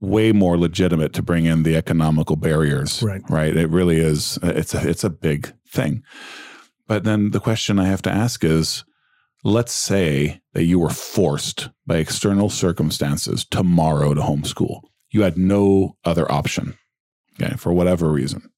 [0.00, 3.02] way more legitimate to bring in the economical barriers.
[3.02, 3.22] Right.
[3.28, 3.56] Right.
[3.56, 4.40] It really is.
[4.42, 6.02] It's a it's a big thing.
[6.90, 8.82] But then the question I have to ask is
[9.44, 14.80] let's say that you were forced by external circumstances tomorrow to homeschool.
[15.10, 16.76] You had no other option,
[17.40, 18.50] okay, for whatever reason.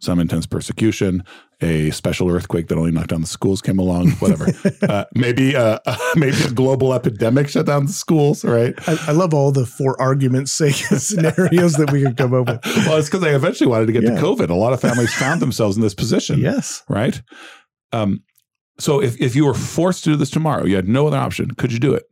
[0.00, 1.22] Some intense persecution,
[1.60, 4.48] a special earthquake that only knocked down the schools came along, whatever.
[4.88, 5.78] uh, maybe, uh,
[6.16, 8.74] maybe a global epidemic shut down the schools, right?
[8.88, 12.64] I, I love all the for argument's sake scenarios that we could come up with.
[12.84, 14.16] Well, it's because I eventually wanted to get yeah.
[14.16, 14.50] to COVID.
[14.50, 16.40] A lot of families found themselves in this position.
[16.40, 16.82] Yes.
[16.88, 17.22] Right.
[17.92, 18.22] Um,
[18.78, 21.52] so if, if you were forced to do this tomorrow, you had no other option,
[21.52, 22.04] could you do it?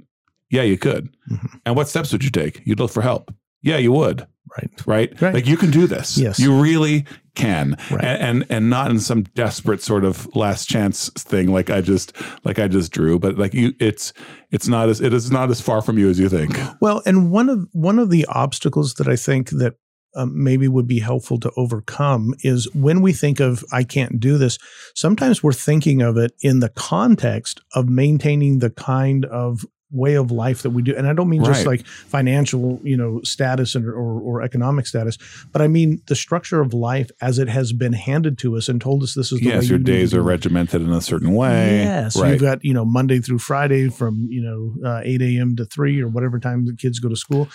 [0.50, 1.14] Yeah, you could.
[1.30, 1.56] Mm-hmm.
[1.66, 2.62] And what steps would you take?
[2.64, 3.34] You'd look for help.
[3.62, 4.26] Yeah, you would.
[4.56, 4.86] Right.
[4.86, 5.20] Right.
[5.20, 5.34] right.
[5.34, 6.16] Like you can do this.
[6.16, 6.38] Yes.
[6.38, 7.76] You really can.
[7.90, 8.04] Right.
[8.04, 12.14] And, and and not in some desperate sort of last chance thing like I just
[12.44, 14.12] like I just drew, but like you it's
[14.52, 16.56] it's not as it is not as far from you as you think.
[16.80, 19.74] Well, and one of one of the obstacles that I think that
[20.14, 24.38] um, maybe would be helpful to overcome is when we think of I can't do
[24.38, 24.58] this,
[24.94, 30.30] sometimes we're thinking of it in the context of maintaining the kind of way of
[30.32, 31.54] life that we do and i don't mean right.
[31.54, 35.16] just like financial you know status and, or, or economic status
[35.52, 38.80] but i mean the structure of life as it has been handed to us and
[38.80, 41.78] told us this is the yes way your days are regimented in a certain way
[41.78, 42.32] yes right.
[42.32, 46.02] you've got you know monday through friday from you know uh, 8 a.m to 3
[46.02, 47.48] or whatever time the kids go to school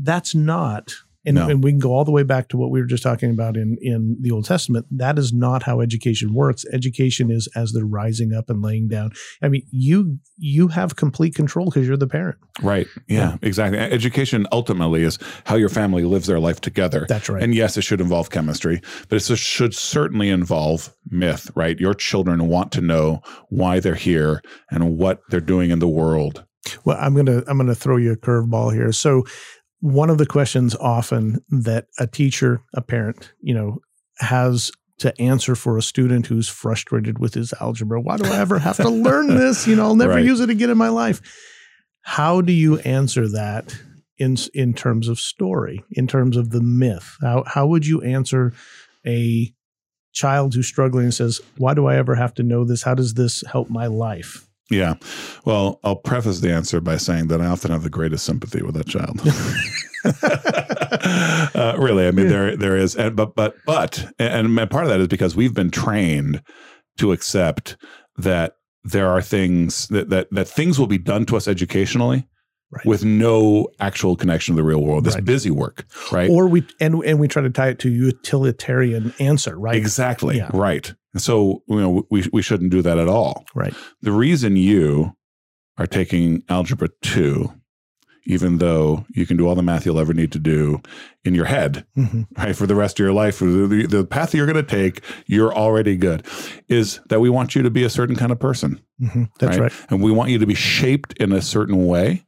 [0.00, 1.48] that's not And, No.
[1.48, 3.56] and we can go all the way back to what we were just talking about
[3.56, 4.86] in, in the Old Testament.
[4.90, 6.64] That is not how education works.
[6.72, 9.12] Education is as they're rising up and laying down.
[9.40, 12.38] I mean, you you have complete control because you're the parent.
[12.60, 12.88] Right.
[13.08, 13.78] Yeah, exactly.
[13.78, 17.06] Education ultimately is how your family lives their life together.
[17.08, 17.42] That's right.
[17.42, 21.78] And yes, it should involve chemistry, but it should certainly involve myth, right?
[21.78, 26.44] Your children want to know why they're here and what they're doing in the world.
[26.84, 28.92] Well, I'm gonna I'm gonna throw you a curveball here.
[28.92, 29.24] So
[29.82, 33.80] one of the questions often that a teacher, a parent, you know,
[34.18, 38.00] has to answer for a student who's frustrated with his algebra.
[38.00, 39.66] Why do I ever have to learn this?
[39.66, 40.24] You know, I'll never Right.
[40.24, 41.20] use it again in my life.
[42.02, 43.76] How do you answer that
[44.18, 47.16] in in terms of story, in terms of the myth?
[47.20, 48.52] How how would you answer
[49.04, 49.52] a
[50.12, 52.82] child who's struggling and says, "Why do I ever have to know this?
[52.84, 54.94] How does this help my life?" Yeah.
[55.44, 58.74] Well, I'll preface the answer by saying that I often have the greatest sympathy with
[58.74, 59.20] that child.
[61.54, 65.00] uh, really, I mean, there there is, and, but but but, and part of that
[65.00, 66.42] is because we've been trained
[66.98, 67.76] to accept
[68.16, 72.26] that there are things that that that things will be done to us educationally.
[72.74, 72.86] Right.
[72.86, 75.24] With no actual connection to the real world, this Right.
[75.26, 76.30] busy work, right?
[76.30, 79.76] Or we and and we try to tie it to utilitarian answer, right?
[79.76, 80.50] Exactly, Yeah.
[80.54, 80.92] right.
[81.18, 83.44] So you know we we shouldn't do that at all.
[83.54, 83.74] Right.
[84.00, 85.12] The reason you
[85.78, 87.52] are taking algebra 2
[88.24, 90.80] even though you can do all the math you'll ever need to do
[91.24, 92.26] in your head Mhm.
[92.38, 95.52] right for the rest of your life the, the, path you're going to take you're
[95.52, 96.22] already good
[96.68, 99.28] is that we want you to be a certain kind of person Mhm.
[99.40, 99.72] That's right.
[99.90, 102.24] and we want you to be shaped in a certain way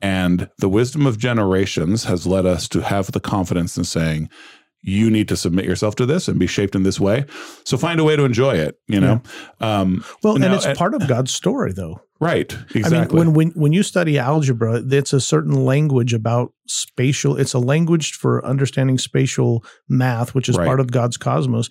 [0.00, 4.28] and the wisdom of generations has led us to have the confidence in saying
[4.82, 7.24] you need to submit yourself to this and be shaped in this way
[7.64, 9.20] so find a way to enjoy it you know
[9.60, 12.00] um, Well, Now, and it's and- part of God's story, though.
[12.18, 16.52] right exactly I mean, when when when you study algebra, it's a certain language about
[16.66, 17.36] spatial.
[17.36, 20.66] It's a language for understanding spatial math, which is Right.
[20.66, 21.68] part of God's cosmos.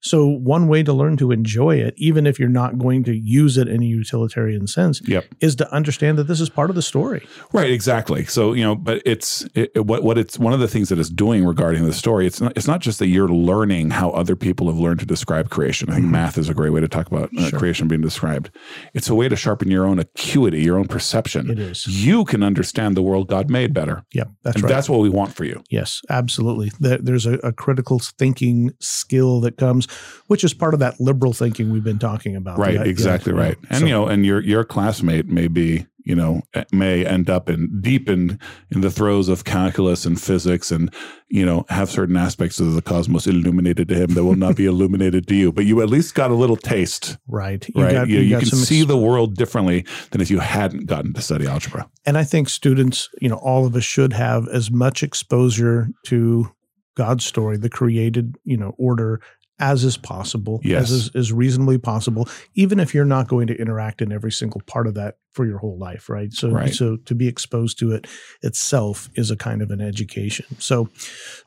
[0.00, 3.56] So one way to learn to enjoy it, even if you're not going to use
[3.58, 5.24] it in a utilitarian sense, Yep.
[5.40, 7.26] is to understand that this is part of the story.
[7.52, 8.24] Right, exactly.
[8.24, 11.08] So you know, but it's it, what what it's one of the things that it's
[11.10, 12.26] doing regarding the story.
[12.26, 15.50] It's not it's not just that you're learning how other people have learned to describe
[15.50, 15.90] creation.
[15.90, 17.58] I think math is a great way to talk about uh, Sure.
[17.58, 18.50] creation being described.
[18.94, 21.50] It's a way to sharpen your own acuity, your own perception.
[21.50, 21.86] It is.
[21.88, 24.68] You can understand the world God made better, Yeah, that's and right.
[24.70, 25.62] that's what we want for you.
[25.70, 26.70] Yes, absolutely.
[26.78, 29.87] There, there's a, a critical thinking skill that comes,
[30.28, 32.58] which is part of that liberal thinking we've been talking about.
[32.58, 33.40] Right, The- the- exactly yeah.
[33.40, 33.56] right.
[33.70, 37.28] And So- you know, and your your classmate may be you know eh, may end
[37.28, 38.38] up in deep in
[38.70, 40.90] in the throes of calculus and physics and
[41.28, 44.64] you know have certain aspects of the cosmos illuminated to him that will not be
[44.72, 47.68] illuminated to you but you at least got a little taste right.
[47.74, 50.86] You right got- you, you you can see the world differently than if you hadn't
[50.86, 54.48] gotten to study algebra And I think students, you know, all of us should have
[54.48, 56.48] as much exposure to
[56.96, 59.20] God's story, the created, you know, order
[59.60, 60.84] as is possible, Yes.
[60.84, 64.60] as is, is reasonably possible, even if you're not going to interact in every single
[64.66, 66.32] part of that for your whole life, right?
[66.32, 66.74] So, Right.
[66.74, 68.06] so to be exposed to it
[68.42, 70.46] itself is a kind of an education.
[70.58, 70.88] So,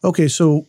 [0.03, 0.67] okay, so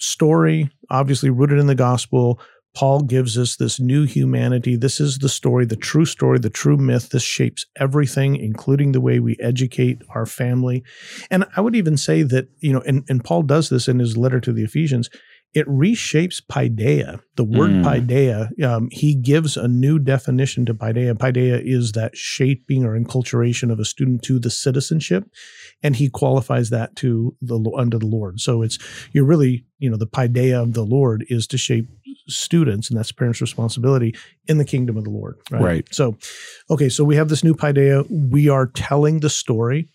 [0.00, 2.40] story obviously rooted in the gospel.
[2.74, 4.76] Paul gives us this new humanity.
[4.76, 7.08] This is the story, the true story, the true myth.
[7.10, 10.84] This shapes everything, including the way we educate our family.
[11.30, 14.16] And I would even say that, you know, and, and Paul does this in his
[14.16, 15.10] letter to the Ephesians,
[15.54, 17.20] it reshapes paideia.
[17.36, 17.82] The word Mm.
[17.84, 21.14] paideia, um, he gives a new definition to paideia.
[21.14, 25.24] Paideia is that shaping or enculturation of a student to the citizenship,
[25.82, 28.40] and he qualifies that to the under the Lord.
[28.40, 28.78] So it's
[29.12, 31.88] you're really, you know, the paideia of the Lord is to shape
[32.28, 34.14] students, and that's parents' responsibility
[34.48, 35.36] in the kingdom of the Lord.
[35.50, 35.62] Right.
[35.62, 35.88] Right.
[35.94, 36.18] So,
[36.70, 38.04] okay, so we have this new paideia.
[38.10, 39.88] We are telling the story.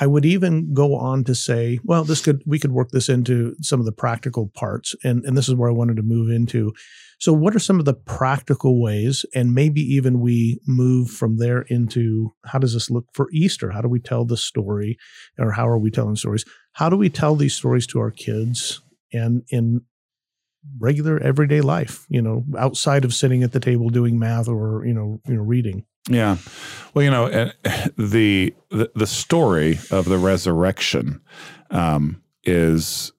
[0.00, 3.54] I- would even go on to say, well, this could we could work this into
[3.62, 6.72] some of the practical parts, and and this is where I wanted to move into.
[7.20, 11.62] So, what are some of the practical ways, and maybe even we move from there
[11.62, 13.70] into how does this look for Easter?
[13.70, 14.96] How do we tell the story,
[15.38, 16.44] or how are we telling stories?
[16.72, 18.80] How do we tell these stories to our kids
[19.12, 19.82] and in
[20.78, 22.06] regular everyday life?
[22.08, 25.42] You know, outside of sitting at the table doing math or you know, you know,
[25.42, 25.84] reading.
[26.08, 26.36] Yeah.
[26.94, 27.50] Well, you know, uh,
[27.96, 31.20] the the, the story of the resurrection
[31.70, 33.12] um, is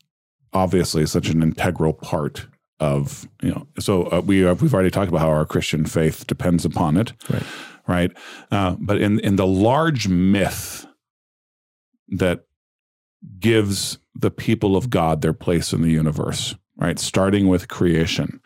[0.53, 2.47] obviously such an integral part
[2.79, 3.67] of you know.
[3.79, 7.13] So uh, we uh, we've already talked about how our Christian faith depends upon it,
[7.29, 7.43] Right.
[7.87, 8.11] Right.
[8.51, 10.85] Uh, but in in the large myth
[12.09, 12.45] that
[13.39, 16.99] gives the people of God their place in the universe, right?
[16.99, 18.39] Starting with creation,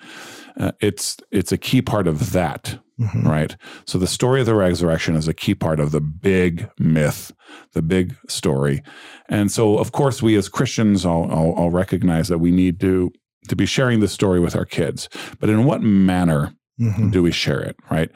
[0.57, 3.27] uh, it's it's a key part of that mm-hmm.
[3.27, 3.55] right?
[3.85, 7.31] So the story of the resurrection is a key part of the big myth,
[7.73, 8.81] the big story.
[9.29, 13.11] And so, of course, we as Christians all, all, all recognize that we need to,
[13.49, 15.09] to be sharing this story with our kids.
[15.39, 17.11] But in what manner Mm-hmm.
[17.11, 17.75] Do we share it?
[17.91, 18.09] Right?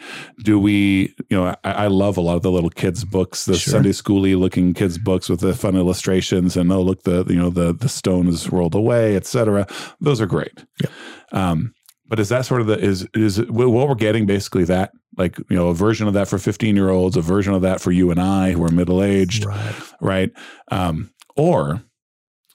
[0.43, 1.13] Do we?
[1.29, 3.71] You know, I, I, love a lot of the little kids' books, the sure.
[3.71, 7.51] Sunday schooly looking kids' books with the fun illustrations, and oh, look, the you know
[7.51, 9.67] the the stone is rolled away, etc.
[10.01, 10.65] Those are great.
[10.81, 10.89] Yeah.
[11.31, 11.75] Um,
[12.07, 15.55] but is that sort of the is is what we're getting basically that like you
[15.55, 18.11] know a version of that for 15 year olds a version of that for you
[18.11, 20.31] and i who are middle aged right, right?
[20.71, 21.83] Um, or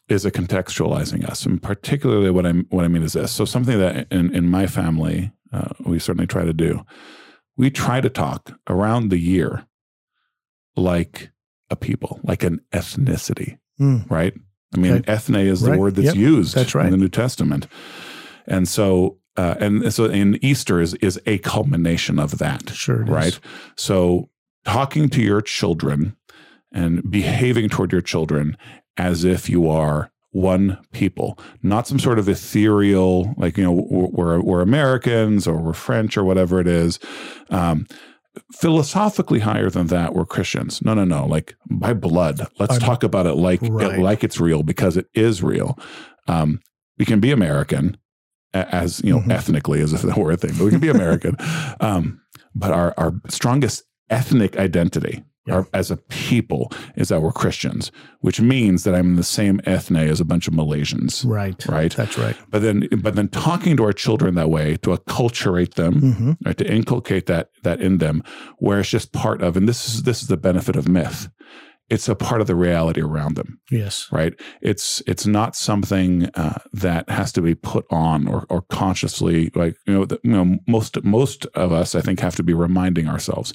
[0.08, 3.78] is it contextualizing us and particularly what i what i mean is this so something
[3.78, 6.84] that in in my family uh, we certainly try to do.
[7.56, 9.66] We try to talk around the year
[10.76, 11.30] like
[11.70, 14.10] a people, like an ethnicity, mm.
[14.10, 14.34] right?
[14.74, 15.12] I mean, okay.
[15.12, 15.80] ethne is the right.
[15.80, 16.16] word that's yep.
[16.16, 16.86] used that's right.
[16.86, 17.66] in the New Testament.
[18.46, 22.70] And so, uh, and so in Easter is, is a culmination of that.
[22.70, 23.04] Sure.
[23.04, 23.28] right.
[23.28, 23.40] Is.
[23.76, 24.28] So
[24.64, 26.16] talking to your children
[26.72, 28.56] and behaving toward your children
[28.96, 34.40] as if you are one people, not some sort of ethereal, like, you know, we're,
[34.40, 36.98] we're Americans or we're French or whatever it is.
[37.50, 37.86] Um,
[38.54, 40.80] philosophically higher than that, we're Christians.
[40.82, 41.26] No, no, no.
[41.26, 43.98] Like by blood, let's I'm, talk about it like, right.
[43.98, 45.78] it, like it's real because it is real.
[46.26, 46.60] Um,
[46.98, 47.98] we can be American
[48.54, 49.30] as, you know, mm-hmm.
[49.30, 51.36] ethnically as if that were a thing, but we can be American.
[51.80, 52.20] um,
[52.54, 55.54] but our, our strongest ethnic identity yeah.
[55.54, 59.60] our, as a people is that we're Christians, which means that I'm in the same
[59.64, 61.26] ethne as a bunch of Malaysians.
[61.26, 61.66] Right.
[61.66, 61.94] Right.
[61.94, 62.36] That's right.
[62.50, 66.32] But then, but then talking to our children that way to acculturate them, mm-hmm.
[66.44, 68.22] right, to inculcate that that in them,
[68.58, 71.28] where it's just part of, and this is this is the benefit of myth.
[71.92, 73.60] It's a part of the reality around them.
[73.70, 74.08] Yes.
[74.10, 74.34] Right.
[74.60, 79.76] It's it's not something uh, that has to be put on or, or consciously like
[79.86, 83.08] you know the, you know most most of us I think have to be reminding
[83.08, 83.54] ourselves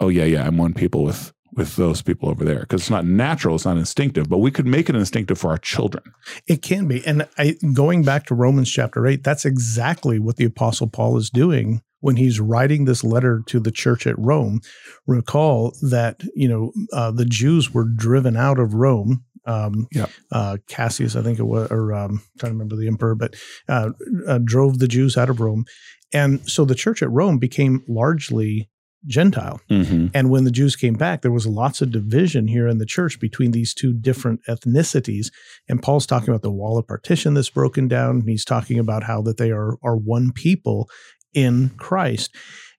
[0.00, 3.04] oh yeah, yeah, I'm one people with with those people over there because it's not
[3.04, 6.04] natural, it's not instinctive, but we could make it instinctive for our children.
[6.46, 7.04] It can be.
[7.04, 11.28] And I going back to Romans chapter 8, that's exactly what the apostle Paul is
[11.28, 14.60] doing when he's writing this letter to the church at Rome.
[15.06, 20.06] Recall that, you know, uh, the Jews were driven out of Rome um, yeah.
[20.32, 23.34] uh, Cassius, I think it was, or um, I'm trying to remember the emperor, but
[23.68, 23.90] uh,
[24.26, 25.64] uh, drove the Jews out of Rome.
[26.12, 28.68] And so the church at Rome became largely
[29.06, 29.60] Gentile.
[29.70, 30.08] Mm-hmm.
[30.12, 33.18] And when the Jews came back, there was lots of division here in the church
[33.18, 35.28] between these two different ethnicities.
[35.68, 38.16] And Paul's talking about the wall of partition that's broken down.
[38.16, 40.90] And he's talking about how that they are, are one people
[41.34, 42.34] in Christ.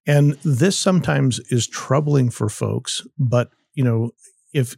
[0.08, 4.12] And this sometimes is troubling for folks, but you know,
[4.54, 4.76] if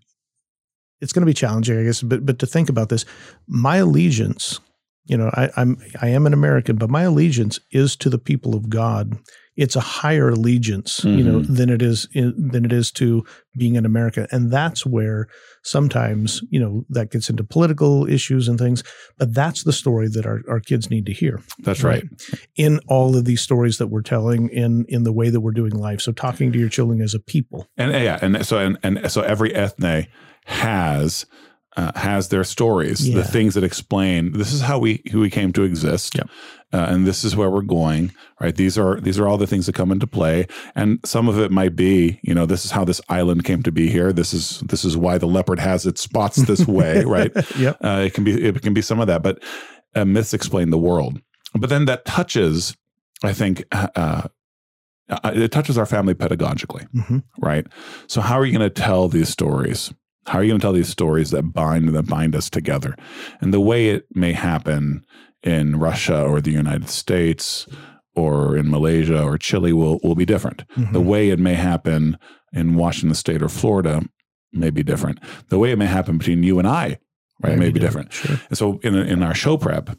[1.02, 3.06] it's going to be challenging, I guess, but but to think about this,
[3.48, 4.60] my allegiance,
[5.06, 8.56] you know, I, I'm I am an American, but my allegiance is to the people
[8.56, 9.18] of God
[9.56, 11.18] it's a higher allegiance, mm-hmm.
[11.18, 11.54] you know, mm-hmm.
[11.54, 13.24] than it is in, than it is to
[13.56, 15.28] being an American, and that's where
[15.62, 18.84] sometimes you know that gets into political issues and things.
[19.18, 21.42] But that's the story that our, our kids need to hear.
[21.60, 22.04] That's right.
[22.04, 22.40] right.
[22.56, 25.74] In all of these stories that we're telling, in in the way that we're doing
[25.74, 29.12] life, so talking to your children as a people, and yeah, and so and, and
[29.12, 30.08] so every ethne
[30.46, 31.26] has
[31.76, 33.16] uh, has their stories, yeah.
[33.16, 36.26] the things that explain this is how we who we came to exist, uh,
[36.72, 38.12] and this is where we're going.
[38.40, 38.56] Right?
[38.56, 41.52] These are these are all the things that come into play, and some of it
[41.52, 44.14] might be, you know, this is how this island came to be here.
[44.14, 47.04] This is this is why the leopard has its spots this way.
[47.04, 47.32] right?
[47.58, 47.78] yep.
[47.84, 49.42] Uh, it can be it can be some of that, but
[49.96, 51.20] uh, myths explain the world.
[51.56, 52.76] But then that touches,
[53.24, 53.64] I think.
[53.72, 54.28] Uh,
[55.10, 57.20] uh, it touches our family pedagogically, mm-hmm.
[57.40, 57.68] right?
[58.08, 59.94] So, how are you going to tell these stories?
[60.26, 62.96] How are you going to tell these stories that bind that bind us together?
[63.42, 65.06] And the way it may happen
[65.44, 67.68] in Russia or the United States
[68.16, 70.68] or in Malaysia or Chile will will be different.
[70.76, 70.94] Mm-hmm.
[70.94, 72.18] The way it may happen
[72.54, 74.02] in Washington State or Florida
[74.52, 75.20] may be different.
[75.50, 77.00] The way it may happen between you and I,
[77.42, 78.12] right, may be different.
[78.12, 78.40] different.
[78.40, 78.48] Sure.
[78.50, 79.98] And so in in our show prep,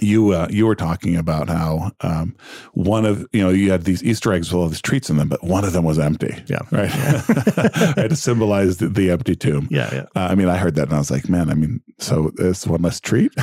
[0.00, 2.34] you uh, you were talking about how um,
[2.72, 5.28] one of you know you had these Easter eggs with all these treats in them,
[5.28, 6.34] but one of them was empty.
[6.46, 6.88] Yeah, right.
[6.88, 7.22] Yeah.
[7.96, 9.68] I had to symbolize the, the empty tomb.
[9.70, 10.02] Yeah, yeah.
[10.16, 12.66] Uh, I mean, I heard that and I was like, man, I mean, so it's
[12.66, 13.32] one less treat,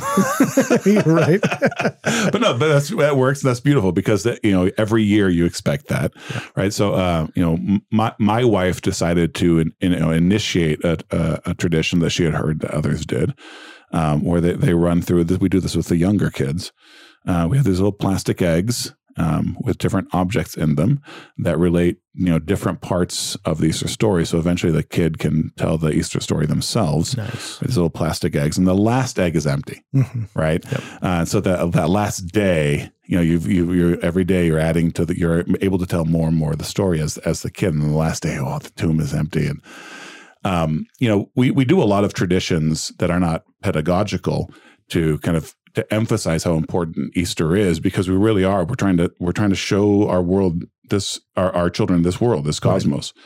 [1.05, 1.39] right?
[1.41, 3.41] but no, but that's that works.
[3.41, 6.41] That's beautiful because that, you know every year you expect that, yeah.
[6.55, 6.73] right?
[6.73, 11.51] So uh, you know, my my wife decided to in, you know initiate a, a,
[11.51, 13.35] a tradition that she had heard that others did
[13.91, 15.39] um, where they, they run through this.
[15.39, 16.71] We do this with the younger kids.
[17.27, 21.01] Uh, we have these little plastic eggs, um, with different objects in them
[21.37, 24.25] that relate, you know, different parts of the Easter story.
[24.25, 27.17] So eventually, the kid can tell the Easter story themselves.
[27.17, 27.59] Nice.
[27.59, 30.23] These little plastic eggs, and the last egg is empty, mm-hmm.
[30.39, 30.63] right?
[30.71, 30.83] Yep.
[31.01, 34.91] Uh, so that that last day, you know, you've, you, you're every day you're adding
[34.91, 37.51] to the, you're able to tell more and more of the story as as the
[37.51, 37.73] kid.
[37.73, 39.61] And the last day, oh, the tomb is empty, and
[40.43, 44.51] um, you know, we we do a lot of traditions that are not pedagogical
[44.89, 48.65] to kind of to emphasize how important Easter is because we really are.
[48.65, 52.45] We're trying to we're trying to show our world this our, our children this world,
[52.45, 53.13] this cosmos.
[53.15, 53.25] Right.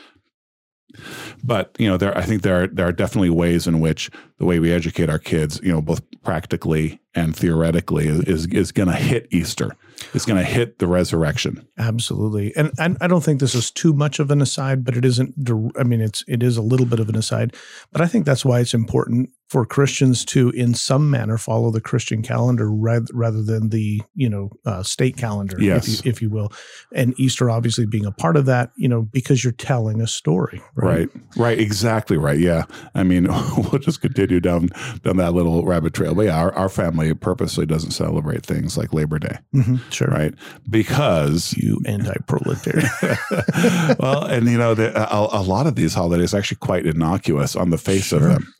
[1.42, 4.44] But you know, there I think there are there are definitely ways in which the
[4.44, 8.88] way we educate our kids, you know, both practically and theoretically, is is, is going
[8.88, 9.76] to hit Easter.
[10.12, 11.66] It's going to hit the resurrection.
[11.78, 15.04] Absolutely, and, and I don't think this is too much of an aside, but it
[15.04, 15.34] isn't.
[15.78, 17.54] I mean, it's it is a little bit of an aside,
[17.92, 21.80] but I think that's why it's important for Christians to, in some manner, follow the
[21.80, 25.86] Christian calendar rather, rather than the you know uh, state calendar, yes.
[25.86, 26.52] if, you, if you will,
[26.92, 28.70] and Easter obviously being a part of that.
[28.76, 30.62] You know, because you're telling a story.
[30.74, 32.38] Right, right, right exactly right.
[32.38, 32.64] Yeah,
[32.94, 33.26] I mean,
[33.56, 34.70] we'll just continue down
[35.02, 36.14] down that little rabbit trail.
[36.14, 39.38] But yeah, our, our family purposely doesn't celebrate things like Labor Day.
[39.54, 40.34] Mm-hmm, sure, right?
[40.68, 42.88] Because you anti-proletarian.
[43.98, 47.56] well, and you know, the, a, a, lot of these holidays are actually quite innocuous
[47.56, 48.18] on the face sure.
[48.18, 48.54] of them.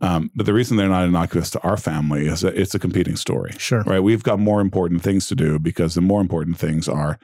[0.00, 3.16] Um, but the reason they're not innocuous to our family is that it's a competing
[3.16, 3.52] story.
[3.58, 3.82] Sure.
[3.82, 4.00] Right.
[4.00, 7.18] We've got more important things to do because the more important things are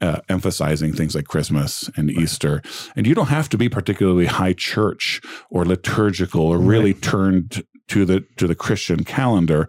[0.00, 2.18] uh, emphasizing things like Christmas and right.
[2.18, 2.62] Easter.
[2.96, 7.02] And you don't have to be particularly high church or liturgical or really right.
[7.02, 9.66] turned to the to the Christian calendar,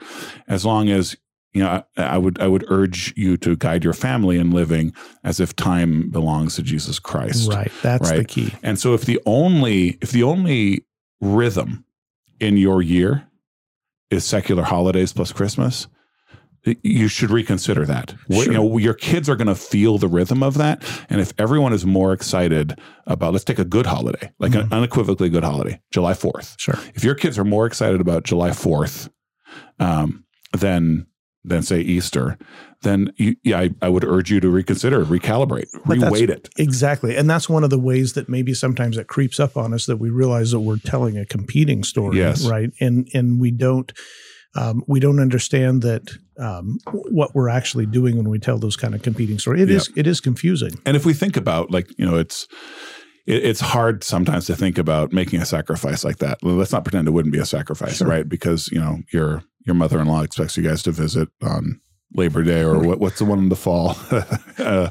[0.47, 1.15] as long as
[1.53, 4.93] you know, I, I, would I would urge you to guide your family in living
[5.23, 7.51] as if time belongs to Jesus Christ.
[7.51, 7.71] Right.
[7.81, 8.19] That's right?
[8.19, 8.53] the key.
[8.61, 10.85] And so if the only if the only
[11.21, 11.85] rhythm
[12.39, 13.27] in your year
[14.09, 15.87] is secular holidays plus Christmas,
[16.63, 18.15] you should reconsider that.
[18.31, 18.43] Sure.
[18.43, 21.73] You know, your kids are going to feel the rhythm of that, and if everyone
[21.73, 22.77] is more excited
[23.07, 24.71] about, let's take a good holiday, like mm-hmm.
[24.71, 26.55] an unequivocally good holiday, July Fourth.
[26.57, 26.75] Sure.
[26.95, 29.09] If your kids are more excited about July Fourth,
[29.79, 30.25] um,
[30.57, 31.07] than
[31.43, 32.37] than say Easter,
[32.81, 36.49] then you, yeah, I, I, would urge you to reconsider, recalibrate, reweight it.
[36.57, 37.15] Exactly.
[37.15, 39.97] And that's one of the ways that maybe sometimes it creeps up on us that
[39.97, 42.17] we realize that we're telling a competing story.
[42.17, 42.47] Yes.
[42.47, 42.69] Right.
[42.79, 43.91] And and we don't
[44.55, 46.09] um, we don't understand that
[46.39, 49.61] um, what we're actually doing when we tell those kind of competing stories.
[49.61, 50.71] It is, it is confusing.
[50.85, 52.47] And if we think about like, you know, it's
[53.27, 56.39] it's hard sometimes to think about making a sacrifice like that.
[56.41, 58.07] let's not pretend it wouldn't be a sacrifice, sure.
[58.07, 58.27] right?
[58.27, 61.79] Because, you know, your your mother-in-law expects you guys to visit on
[62.13, 63.95] Labor Day or what, what's the one in the fall?
[64.57, 64.89] uh,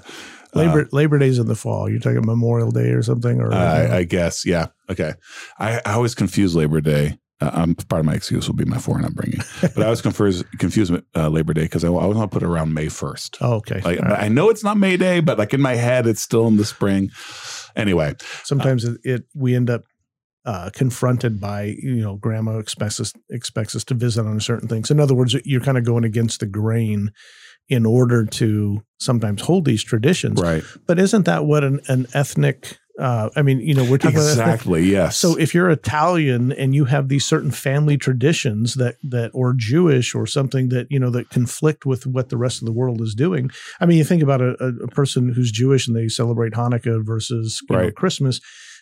[0.55, 1.89] Labor uh, Labor Day's in the fall.
[1.89, 4.69] You're talking Memorial Day or something, or I, I guess, yeah.
[4.89, 5.15] Okay,
[5.59, 7.19] I, I always confuse Labor Day.
[7.41, 10.45] Uh, um, part of my excuse will be my foreign upbringing, but I was confused
[10.59, 13.37] confused with uh, Labor Day because I, I want to put it around May first.
[13.41, 13.81] Oh, okay.
[13.81, 14.25] Like, right.
[14.25, 16.65] I know it's not May Day, but like in my head, it's still in the
[16.65, 17.11] spring.
[17.77, 19.85] Anyway, sometimes it, it we end up
[20.49, 24.91] uh, confronted by you know grandma expects us expects us to visit on certain things.
[24.91, 27.13] In other words, you're kind of going against the grain
[27.69, 30.41] in order to sometimes hold these traditions.
[30.41, 30.65] Right.
[30.87, 34.81] But isn't that what an, an ethnic uh, I mean, you know, we're talking exactly
[34.81, 35.19] about yes.
[35.19, 40.17] So if you're Italian and you have these certain family traditions that that or Jewish
[40.17, 43.15] or something that you know that conflict with what the rest of the world is
[43.15, 43.51] doing.
[43.81, 47.63] I mean, you think about a, a person who's Jewish and they celebrate Hanukkah versus
[47.71, 47.85] right.
[47.85, 48.41] know, Christmas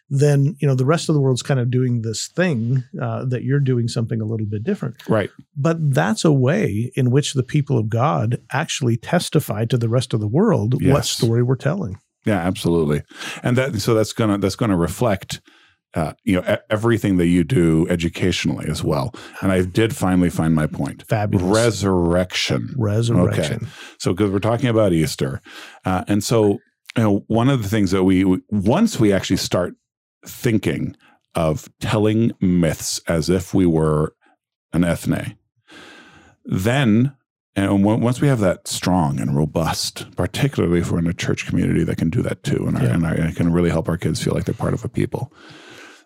[0.09, 3.43] then you know the rest of the world's kind of doing this thing uh, that
[3.43, 4.97] you're doing something a little bit different.
[5.09, 5.31] Right.
[5.57, 10.15] But that's a way in which the people of god actually testify to the rest
[10.15, 10.93] of the world yes.
[10.93, 11.99] what story we're telling.
[12.25, 13.03] Yeah absolutely.
[13.43, 15.41] And that so that's gonna that's gonna reflect
[15.95, 19.15] uh, you know everything that you do educationally as well.
[19.41, 21.05] And i did finally find my point.
[21.09, 21.45] Fabulous.
[21.45, 22.75] Resurrection.
[22.77, 23.57] Resurrection.
[23.57, 23.67] Okay.
[23.99, 25.41] so because we're talking about easter
[25.85, 26.59] uh, and so
[26.97, 29.75] you know one of the things that we once we actually start
[30.27, 30.97] thinking
[31.35, 34.15] of telling myths as if we were
[34.73, 35.39] an ethne,
[36.45, 37.15] then
[37.57, 41.85] and once we have that strong and robust, particularly if we're in a church community
[41.85, 42.93] that can do that too, and, yeah.
[42.93, 45.33] and, and can really help our kids feel like they're part of a people,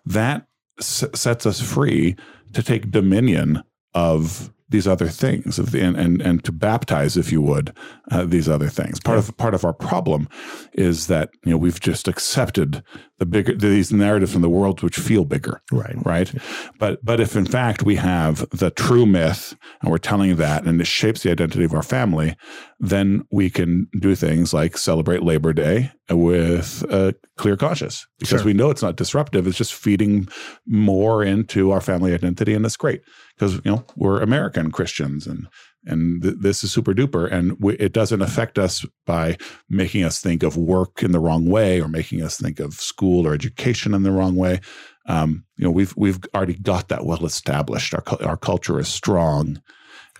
[0.05, 0.47] that
[0.79, 2.15] s- sets us free
[2.53, 3.63] to take dominion
[3.93, 7.75] of these other things and, and, and to baptize, if you would,
[8.09, 8.99] uh, these other things.
[8.99, 9.27] Part yeah.
[9.27, 10.27] of part of our problem
[10.73, 12.83] is that you know we've just accepted
[13.19, 15.95] the bigger these narratives in the world which feel bigger, right?
[16.03, 16.33] Right.
[16.79, 20.81] But but if in fact we have the true myth and we're telling that and
[20.81, 22.35] it shapes the identity of our family,
[22.79, 28.45] then we can do things like celebrate Labor Day with a clear conscience because sure.
[28.45, 29.47] we know it's not disruptive.
[29.47, 30.27] It's just feeding
[30.65, 33.01] more into our family identity, and that's great
[33.41, 35.47] because you know we're American Christians and
[35.85, 39.35] and th- this is super duper and it doesn't affect us by
[39.67, 43.25] making us think of work in the wrong way or making us think of school
[43.25, 44.61] or education in the wrong way.
[45.07, 47.95] Um, you know we've we've already got that well established.
[47.95, 49.59] Our, our culture is strong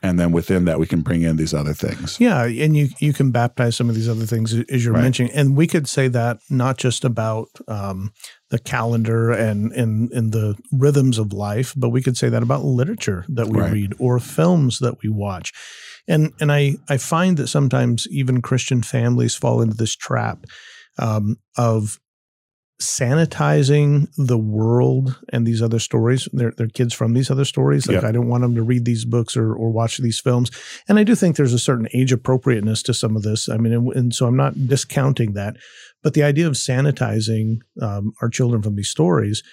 [0.01, 3.13] and then within that we can bring in these other things yeah and you you
[3.13, 5.01] can baptize some of these other things as you're right.
[5.01, 8.11] mentioning and we could say that not just about um,
[8.49, 12.63] the calendar and, and and the rhythms of life but we could say that about
[12.63, 13.71] literature that we right.
[13.71, 15.53] read or films that we watch
[16.07, 20.45] and and i i find that sometimes even christian families fall into this trap
[20.99, 21.99] um, of
[22.81, 26.27] sanitizing the world and these other stories.
[26.33, 27.87] They're, they're kids from these other stories.
[27.87, 27.97] Like.
[28.03, 30.51] I don't want them to read these books or, or watch these films.
[30.89, 33.47] And I do think there's a certain age appropriateness to some of this.
[33.47, 35.57] I mean, and, and so I'm not discounting that.
[36.03, 39.43] But the idea of sanitizing um, our children from these stories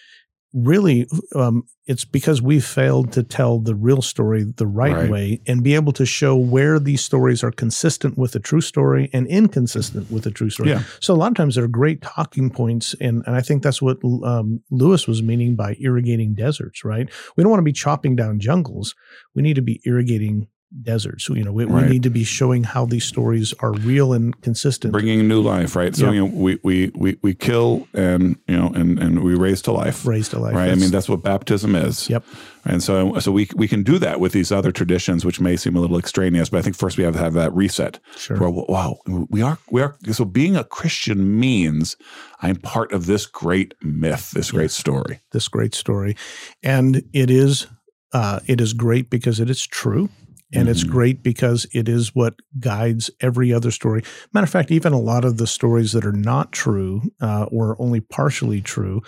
[0.53, 5.41] really um, it's because we failed to tell the real story the right, right, way
[5.47, 9.27] and be able to show where these stories are consistent with the true story and
[9.27, 10.71] inconsistent with the true story.
[10.71, 10.83] Yeah.
[11.01, 13.99] So a lot of times they're great talking points, and and I think that's what
[14.25, 16.85] um, Lewis was meaning by irrigating deserts.
[16.85, 17.09] Right?
[17.37, 18.95] We don't want to be chopping down jungles.
[19.35, 20.49] We need to be irrigating
[20.83, 21.29] deserts.
[21.29, 21.85] You know, we, right.
[21.85, 25.75] we, need to be showing how these stories are real and consistent, bringing new life.
[25.75, 25.95] Right.
[25.95, 29.63] So you know, we we we we kill and you know and and we raise
[29.63, 30.07] to life.
[30.07, 30.55] Raise to life.
[30.55, 30.71] Right.
[30.71, 32.09] I mean, that's what baptism is.
[32.09, 32.25] Yep.
[32.65, 35.77] And so so we we can do that with these other traditions, which may seem
[35.77, 37.99] a little extraneous, but I think first we have to have that reset.
[38.17, 38.39] Sure.
[38.39, 38.99] Where, wow,
[39.31, 39.97] we are we are.
[40.13, 41.97] So being a Christian means
[42.41, 46.17] I'm part of this great myth, this great story, this great story,
[46.63, 47.67] and it is.
[48.11, 50.09] Uh, it is great because it is true
[50.53, 50.71] and mm-hmm.
[50.71, 54.03] it's great because it is what guides every other story.
[54.33, 57.77] Matter of fact, even a lot of the stories that are not true uh, or
[57.81, 59.03] only partially true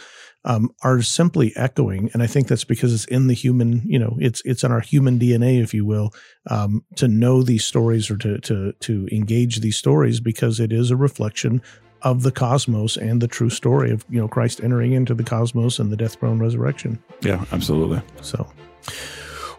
[0.44, 4.16] um, are simply echoing, and I think that's because it's in the human, you know,
[4.20, 6.12] it's it's in our human DNA, if you will,
[6.48, 10.90] um, to know these stories or to to to engage these stories because it is
[10.90, 11.62] a reflection
[12.02, 15.78] of the cosmos and the true story of you know Christ entering into the cosmos
[15.78, 17.02] and the death, burial, and resurrection.
[17.22, 18.00] Yeah, absolutely.
[18.22, 18.50] So,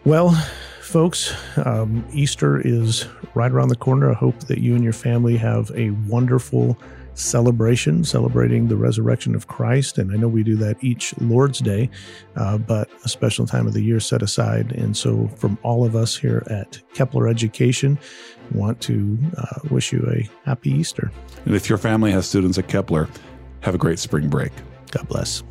[0.04, 0.36] well
[0.92, 1.32] folks.
[1.64, 4.10] Um, Easter is right around the corner.
[4.10, 6.78] I hope that you and your family have a wonderful
[7.14, 9.96] celebration, celebrating the resurrection of Christ.
[9.96, 11.88] And I know we do that each Lord's Day,
[12.36, 14.72] uh, but a special time of the year set aside.
[14.72, 17.98] And so, from all of us here at Kepler Education,
[18.52, 21.10] want to uh, wish you a happy Easter.
[21.46, 23.08] And if your family has students at Kepler,
[23.60, 24.52] have a great spring break.
[24.90, 25.42] God bless.